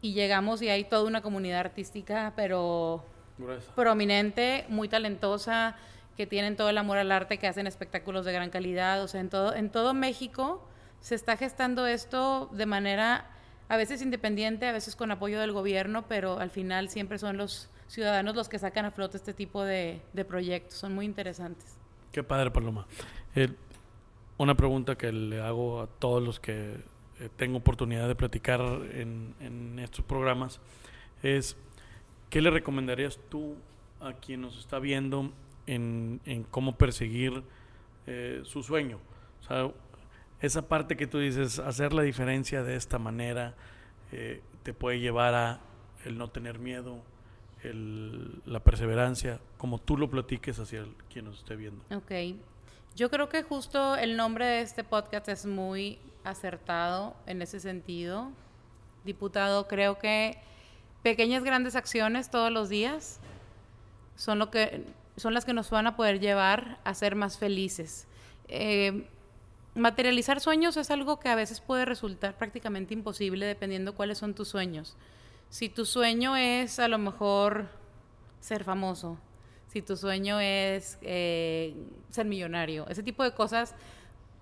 y 0.00 0.14
llegamos 0.14 0.62
y 0.62 0.70
hay 0.70 0.84
toda 0.84 1.04
una 1.04 1.20
comunidad 1.20 1.60
artística, 1.60 2.32
pero 2.36 3.04
Gruesa. 3.36 3.74
prominente, 3.74 4.64
muy 4.70 4.88
talentosa, 4.88 5.76
que 6.16 6.26
tienen 6.26 6.56
todo 6.56 6.70
el 6.70 6.78
amor 6.78 6.96
al 6.96 7.12
arte, 7.12 7.36
que 7.36 7.48
hacen 7.48 7.66
espectáculos 7.66 8.24
de 8.24 8.32
gran 8.32 8.48
calidad. 8.48 9.02
O 9.02 9.08
sea, 9.08 9.20
en 9.20 9.28
todo, 9.28 9.54
en 9.54 9.68
todo 9.68 9.92
México 9.92 10.66
se 11.00 11.14
está 11.14 11.36
gestando 11.36 11.86
esto 11.86 12.48
de 12.52 12.64
manera 12.64 13.26
a 13.70 13.76
veces 13.76 14.02
independiente, 14.02 14.66
a 14.66 14.72
veces 14.72 14.96
con 14.96 15.12
apoyo 15.12 15.38
del 15.38 15.52
gobierno, 15.52 16.04
pero 16.08 16.40
al 16.40 16.50
final 16.50 16.88
siempre 16.88 17.18
son 17.18 17.36
los 17.36 17.70
ciudadanos 17.86 18.34
los 18.34 18.48
que 18.48 18.58
sacan 18.58 18.84
a 18.84 18.90
flote 18.90 19.16
este 19.16 19.32
tipo 19.32 19.62
de, 19.62 20.02
proyectos. 20.26 20.76
Son 20.76 20.92
muy 20.92 21.06
interesantes. 21.06 21.78
Qué 22.10 22.24
padre, 22.24 22.50
Paloma. 22.50 22.88
Eh, 23.36 23.48
una 24.38 24.56
pregunta 24.56 24.98
que 24.98 25.12
le 25.12 25.40
hago 25.40 25.82
a 25.82 25.86
todos 25.86 26.20
los 26.20 26.40
que 26.40 26.78
eh, 27.20 27.28
tengo 27.36 27.58
oportunidad 27.58 28.08
de 28.08 28.16
platicar 28.16 28.60
en, 28.60 29.78
estos 29.78 30.04
programas 30.04 30.60
es, 31.22 31.56
¿qué 32.28 32.42
le 32.42 32.50
recomendarías 32.50 33.20
tú 33.28 33.54
a 34.00 34.14
quien 34.14 34.40
nos 34.40 34.58
está 34.58 34.80
viendo 34.80 35.30
en, 35.68 36.20
en 36.24 36.42
cómo 36.42 36.76
perseguir 36.76 37.44
eh, 38.08 38.40
su 38.42 38.64
sueño? 38.64 38.98
O 39.42 39.46
sea, 39.46 39.70
esa 40.40 40.68
parte 40.68 40.96
que 40.96 41.06
tú 41.06 41.18
dices, 41.18 41.58
hacer 41.58 41.92
la 41.92 42.02
diferencia 42.02 42.62
de 42.62 42.76
esta 42.76 42.98
manera, 42.98 43.54
eh, 44.12 44.42
te 44.62 44.72
puede 44.72 45.00
llevar 45.00 45.34
a 45.34 45.60
el 46.04 46.16
no 46.16 46.28
tener 46.28 46.58
miedo, 46.58 47.02
el, 47.62 48.42
la 48.46 48.60
perseverancia, 48.60 49.40
como 49.58 49.78
tú 49.78 49.96
lo 49.96 50.10
platiques 50.10 50.58
hacia 50.58 50.86
quien 51.12 51.26
nos 51.26 51.38
esté 51.38 51.56
viendo. 51.56 51.84
Ok. 51.94 52.40
Yo 52.96 53.10
creo 53.10 53.28
que 53.28 53.42
justo 53.42 53.96
el 53.96 54.16
nombre 54.16 54.46
de 54.46 54.60
este 54.62 54.82
podcast 54.82 55.28
es 55.28 55.46
muy 55.46 55.98
acertado 56.24 57.14
en 57.26 57.42
ese 57.42 57.60
sentido. 57.60 58.30
Diputado, 59.04 59.68
creo 59.68 59.98
que 59.98 60.38
pequeñas 61.02 61.44
grandes 61.44 61.76
acciones 61.76 62.30
todos 62.30 62.50
los 62.50 62.68
días 62.68 63.20
son 64.16 64.38
lo 64.38 64.50
que 64.50 64.84
son 65.16 65.34
las 65.34 65.44
que 65.44 65.52
nos 65.52 65.70
van 65.70 65.86
a 65.86 65.96
poder 65.96 66.18
llevar 66.18 66.78
a 66.84 66.94
ser 66.94 67.14
más 67.14 67.38
felices. 67.38 68.06
Eh, 68.48 69.06
materializar 69.74 70.40
sueños 70.40 70.76
es 70.76 70.90
algo 70.90 71.20
que 71.20 71.28
a 71.28 71.34
veces 71.34 71.60
puede 71.60 71.84
resultar 71.84 72.36
prácticamente 72.36 72.94
imposible 72.94 73.46
dependiendo 73.46 73.94
cuáles 73.94 74.18
son 74.18 74.34
tus 74.34 74.48
sueños. 74.48 74.96
Si 75.48 75.68
tu 75.68 75.84
sueño 75.84 76.36
es 76.36 76.78
a 76.78 76.88
lo 76.88 76.98
mejor 76.98 77.68
ser 78.40 78.64
famoso, 78.64 79.18
si 79.68 79.82
tu 79.82 79.96
sueño 79.96 80.40
es 80.40 80.98
eh, 81.02 81.74
ser 82.10 82.26
millonario, 82.26 82.86
ese 82.88 83.02
tipo 83.02 83.22
de 83.22 83.32
cosas 83.32 83.74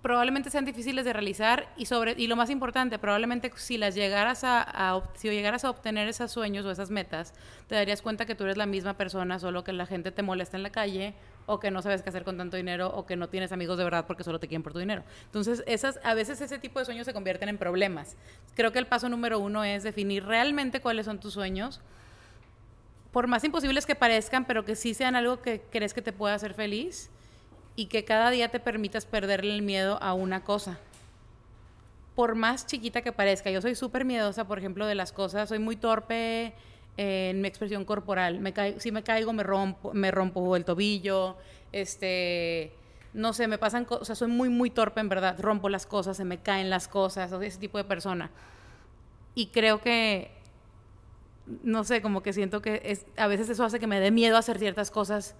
probablemente 0.01 0.49
sean 0.49 0.65
difíciles 0.65 1.03
de 1.03 1.13
realizar 1.13 1.73
y 1.75 1.85
sobre 1.85 2.13
y 2.17 2.27
lo 2.27 2.35
más 2.35 2.49
importante 2.49 2.97
probablemente 2.99 3.51
si 3.55 3.77
las 3.77 3.95
llegaras 3.95 4.43
a, 4.43 5.03
si 5.15 5.29
llegaras 5.29 5.65
a 5.65 5.69
obtener 5.69 6.07
esos 6.07 6.31
sueños 6.31 6.65
o 6.65 6.71
esas 6.71 6.89
metas 6.89 7.33
te 7.67 7.75
darías 7.75 8.01
cuenta 8.01 8.25
que 8.25 8.33
tú 8.33 8.45
eres 8.45 8.55
la 8.55 8.65
misma 8.65 8.95
persona 8.95 9.39
solo 9.39 9.63
que 9.63 9.73
la 9.73 9.85
gente 9.85 10.11
te 10.11 10.23
molesta 10.23 10.55
en 10.55 10.63
la 10.63 10.69
calle 10.69 11.15
o 11.49 11.59
que 11.59 11.71
no 11.71 11.81
sabes 11.81 12.03
qué 12.03 12.09
hacer 12.09 12.23
con 12.23 12.37
tanto 12.37 12.57
dinero 12.57 12.91
o 12.93 13.07
que 13.07 13.15
no 13.15 13.27
tienes 13.27 13.51
amigos 13.51 13.79
de 13.79 13.83
verdad 13.83 14.05
porque 14.05 14.23
solo 14.23 14.39
te 14.39 14.47
quieren 14.47 14.61
por 14.61 14.71
tu 14.71 14.77
dinero. 14.77 15.03
Entonces 15.25 15.63
esas 15.65 15.99
a 16.03 16.13
veces 16.13 16.39
ese 16.41 16.59
tipo 16.59 16.77
de 16.77 16.85
sueños 16.85 17.05
se 17.05 17.13
convierten 17.13 17.49
en 17.49 17.57
problemas. 17.57 18.15
Creo 18.55 18.71
que 18.71 18.77
el 18.77 18.85
paso 18.85 19.09
número 19.09 19.39
uno 19.39 19.63
es 19.63 19.81
definir 19.81 20.25
realmente 20.25 20.79
cuáles 20.79 21.07
son 21.07 21.19
tus 21.19 21.33
sueños. 21.33 21.81
Por 23.11 23.25
más 23.25 23.43
imposibles 23.43 23.87
que 23.87 23.95
parezcan 23.95 24.45
pero 24.45 24.63
que 24.63 24.75
sí 24.75 24.93
sean 24.93 25.15
algo 25.15 25.41
que 25.41 25.61
crees 25.71 25.95
que 25.95 26.03
te 26.03 26.13
pueda 26.13 26.35
hacer 26.35 26.53
feliz 26.53 27.09
y 27.75 27.87
que 27.87 28.05
cada 28.05 28.29
día 28.29 28.49
te 28.49 28.59
permitas 28.59 29.07
perderle 29.07 29.55
el 29.55 29.63
miedo 29.63 29.97
a 30.03 30.13
una 30.13 30.43
cosa. 30.43 30.77
Por 32.13 32.35
más 32.35 32.67
chiquita 32.67 33.01
que 33.01 33.11
parezca, 33.11 33.49
yo 33.49 33.59
soy 33.59 33.73
súper 33.73 34.05
miedosa, 34.05 34.45
por 34.45 34.59
ejemplo, 34.59 34.85
de 34.85 34.93
las 34.93 35.11
cosas, 35.11 35.49
soy 35.49 35.57
muy 35.57 35.77
torpe 35.77 36.53
en 37.01 37.39
mi 37.39 37.47
expresión 37.47 37.85
corporal. 37.85 38.41
Me 38.41 38.53
si 38.77 38.91
me 38.91 39.03
caigo, 39.03 39.31
me 39.31 39.43
rompo, 39.43 39.93
me 39.93 40.11
rompo 40.11 40.57
el 40.57 40.65
tobillo, 40.65 41.37
este, 41.71 42.73
no 43.13 43.31
sé, 43.31 43.47
me 43.47 43.57
pasan 43.57 43.85
cosas, 43.85 44.17
soy 44.17 44.27
muy, 44.27 44.49
muy 44.49 44.69
torpe 44.69 44.99
en 44.99 45.07
verdad, 45.07 45.39
rompo 45.39 45.69
las 45.69 45.85
cosas, 45.85 46.17
se 46.17 46.25
me 46.25 46.39
caen 46.39 46.69
las 46.69 46.89
cosas, 46.89 47.31
ese 47.31 47.57
tipo 47.57 47.77
de 47.77 47.85
persona. 47.85 48.31
Y 49.33 49.47
creo 49.47 49.79
que, 49.79 50.29
no 51.63 51.85
sé, 51.85 52.01
como 52.01 52.21
que 52.21 52.33
siento 52.33 52.61
que 52.61 52.81
es, 52.83 53.05
a 53.15 53.27
veces 53.27 53.49
eso 53.49 53.63
hace 53.63 53.79
que 53.79 53.87
me 53.87 54.01
dé 54.01 54.11
miedo 54.11 54.35
hacer 54.35 54.59
ciertas 54.59 54.91
cosas 54.91 55.35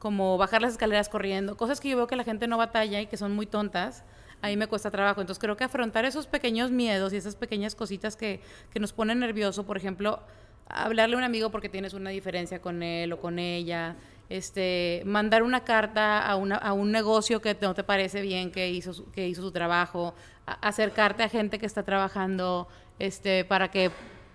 como 0.00 0.36
bajar 0.36 0.62
las 0.62 0.72
escaleras 0.72 1.08
corriendo, 1.08 1.56
cosas 1.56 1.78
que 1.78 1.90
yo 1.90 1.96
veo 1.96 2.08
que 2.08 2.16
la 2.16 2.24
gente 2.24 2.48
no 2.48 2.58
batalla 2.58 3.00
y 3.00 3.06
que 3.06 3.16
son 3.16 3.36
muy 3.36 3.46
tontas, 3.46 4.02
ahí 4.42 4.56
me 4.56 4.66
cuesta 4.66 4.90
trabajo. 4.90 5.20
Entonces 5.20 5.40
creo 5.40 5.56
que 5.56 5.62
afrontar 5.62 6.06
esos 6.06 6.26
pequeños 6.26 6.72
miedos 6.72 7.12
y 7.12 7.18
esas 7.18 7.36
pequeñas 7.36 7.76
cositas 7.76 8.16
que, 8.16 8.40
que 8.72 8.80
nos 8.80 8.92
ponen 8.92 9.20
nervioso, 9.20 9.64
por 9.64 9.76
ejemplo, 9.76 10.20
hablarle 10.68 11.14
a 11.14 11.18
un 11.18 11.24
amigo 11.24 11.50
porque 11.50 11.68
tienes 11.68 11.94
una 11.94 12.10
diferencia 12.10 12.60
con 12.60 12.82
él 12.82 13.12
o 13.12 13.20
con 13.20 13.38
ella, 13.38 13.96
este, 14.28 15.02
mandar 15.04 15.42
una 15.42 15.64
carta 15.64 16.26
a, 16.26 16.36
una, 16.36 16.56
a 16.56 16.72
un 16.72 16.90
negocio 16.90 17.40
que 17.40 17.56
no 17.60 17.74
te 17.74 17.84
parece 17.84 18.22
bien 18.22 18.50
que 18.50 18.70
hizo, 18.70 19.10
que 19.12 19.28
hizo 19.28 19.42
su 19.42 19.52
trabajo, 19.52 20.14
acercarte 20.46 21.22
a 21.22 21.28
gente 21.28 21.58
que 21.58 21.66
está 21.66 21.82
trabajando 21.82 22.68
este, 22.98 23.44
para 23.44 23.70
que 23.70 23.90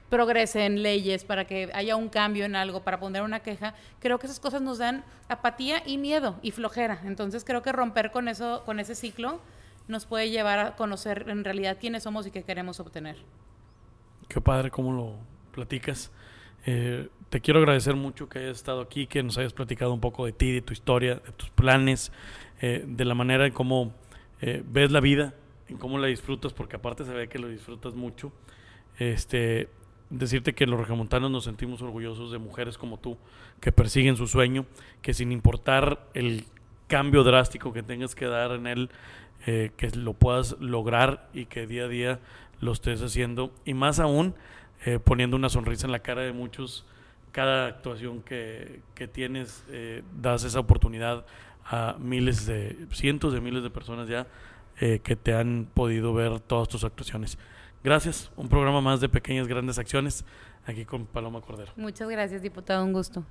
progresen 0.10 0.82
leyes, 0.82 1.24
para 1.24 1.46
que 1.46 1.70
haya 1.74 1.96
un 1.96 2.10
cambio 2.10 2.46
en 2.46 2.56
algo, 2.56 2.82
para 2.82 3.00
poner 3.00 3.22
una 3.22 3.42
queja, 3.42 3.76
creo 4.00 4.18
que 4.20 4.26
esas 4.26 4.40
cosas 4.40 4.62
nos 4.62 4.80
dan 4.80 5.04
apatía 5.28 5.84
y 5.86 5.98
miedo 5.98 6.40
y 6.42 6.52
flojera. 6.52 7.02
Entonces 7.06 7.44
creo 7.44 7.62
que 7.62 7.72
romper 7.72 8.12
con 8.12 8.28
eso, 8.28 8.64
con 8.66 8.80
ese 8.80 8.96
ciclo, 8.96 9.40
nos 9.88 10.06
puede 10.06 10.30
llevar 10.30 10.60
a 10.60 10.76
conocer 10.76 11.26
en 11.30 11.44
realidad 11.44 11.78
quiénes 11.80 12.04
somos 12.04 12.26
y 12.28 12.32
qué 12.32 12.44
queremos 12.44 12.80
obtener. 12.80 13.18
Qué 14.28 14.42
padre 14.42 14.70
cómo 14.70 14.92
lo 14.92 15.16
platicas. 15.50 16.12
Eh, 16.66 17.08
te 17.30 17.42
quiero 17.42 17.60
agradecer 17.60 17.96
mucho 17.96 18.28
que 18.28 18.40
hayas 18.40 18.58
estado 18.58 18.82
aquí, 18.82 19.08
que 19.08 19.24
nos 19.24 19.38
hayas 19.38 19.54
platicado 19.54 19.94
un 19.94 20.00
poco 20.00 20.26
de 20.26 20.32
ti, 20.32 20.52
de 20.52 20.62
tu 20.62 20.74
historia, 20.74 21.16
de 21.16 21.32
tus 21.32 21.50
planes, 21.50 22.12
eh, 22.62 22.84
de 22.88 23.06
la 23.06 23.16
manera 23.16 23.46
en 23.46 23.54
cómo 23.54 23.94
eh, 24.42 24.64
ves 24.66 24.92
la 24.92 25.00
vida, 25.00 25.34
en 25.68 25.78
cómo 25.78 25.98
la 26.00 26.08
disfrutas, 26.08 26.54
porque 26.54 26.76
aparte 26.76 27.06
se 27.06 27.14
ve 27.14 27.28
que 27.28 27.40
lo 27.40 27.48
disfrutas 27.48 27.94
mucho. 27.94 28.32
Este, 28.98 29.70
decirte 30.10 30.54
que 30.54 30.66
los 30.66 30.80
regimontanos 30.80 31.32
nos 31.32 31.44
sentimos 31.46 31.82
orgullosos 31.82 32.32
de 32.32 32.40
mujeres 32.40 32.78
como 32.78 32.98
tú, 32.98 33.18
que 33.62 33.72
persiguen 33.72 34.16
su 34.16 34.28
sueño, 34.28 34.66
que 35.02 35.14
sin 35.14 35.32
importar 35.32 36.08
el 36.14 36.46
cambio 36.88 37.24
drástico 37.24 37.72
que 37.72 37.84
tengas 37.84 38.16
que 38.16 38.26
dar 38.26 38.52
en 38.52 38.68
él, 38.68 38.90
que 39.46 39.92
lo 39.96 40.14
puedas 40.14 40.60
lograr 40.60 41.30
y 41.34 41.46
que 41.46 41.66
día 41.66 41.86
a 41.86 41.88
día 41.88 42.20
lo 42.60 42.72
estés 42.72 43.02
haciendo. 43.02 43.54
Y 43.64 43.74
más 43.74 44.00
aún, 44.00 44.36
eh, 44.86 45.00
poniendo 45.00 45.36
una 45.36 45.50
sonrisa 45.50 45.86
en 45.86 45.92
la 45.92 46.00
cara 46.00 46.22
de 46.22 46.34
muchos, 46.34 46.86
cada 47.32 47.68
actuación 47.68 48.22
que, 48.22 48.82
que 48.96 49.08
tienes, 49.08 49.64
eh, 49.70 50.04
das 50.20 50.44
esa 50.44 50.60
oportunidad 50.60 51.26
a 51.66 51.96
miles 52.00 52.46
de, 52.46 52.88
cientos 52.92 53.34
de 53.34 53.42
miles 53.42 53.64
de 53.64 53.70
personas 53.70 54.08
ya 54.08 54.28
que 54.80 55.18
te 55.18 55.34
han 55.34 55.68
podido 55.74 56.14
ver 56.14 56.40
todas 56.40 56.70
tus 56.70 56.86
actuaciones. 56.86 57.38
Gracias. 57.84 58.32
Un 58.38 58.48
programa 58.48 58.80
más 58.80 59.02
de 59.02 59.10
pequeñas 59.10 59.46
grandes 59.46 59.78
acciones 59.78 60.24
aquí 60.66 60.86
con 60.86 61.06
Paloma 61.06 61.42
Cordero. 61.42 61.74
Muchas 61.76 62.10
gracias, 62.10 62.42
diputado. 62.42 62.86
Un 62.86 62.94
gusto. 62.94 63.26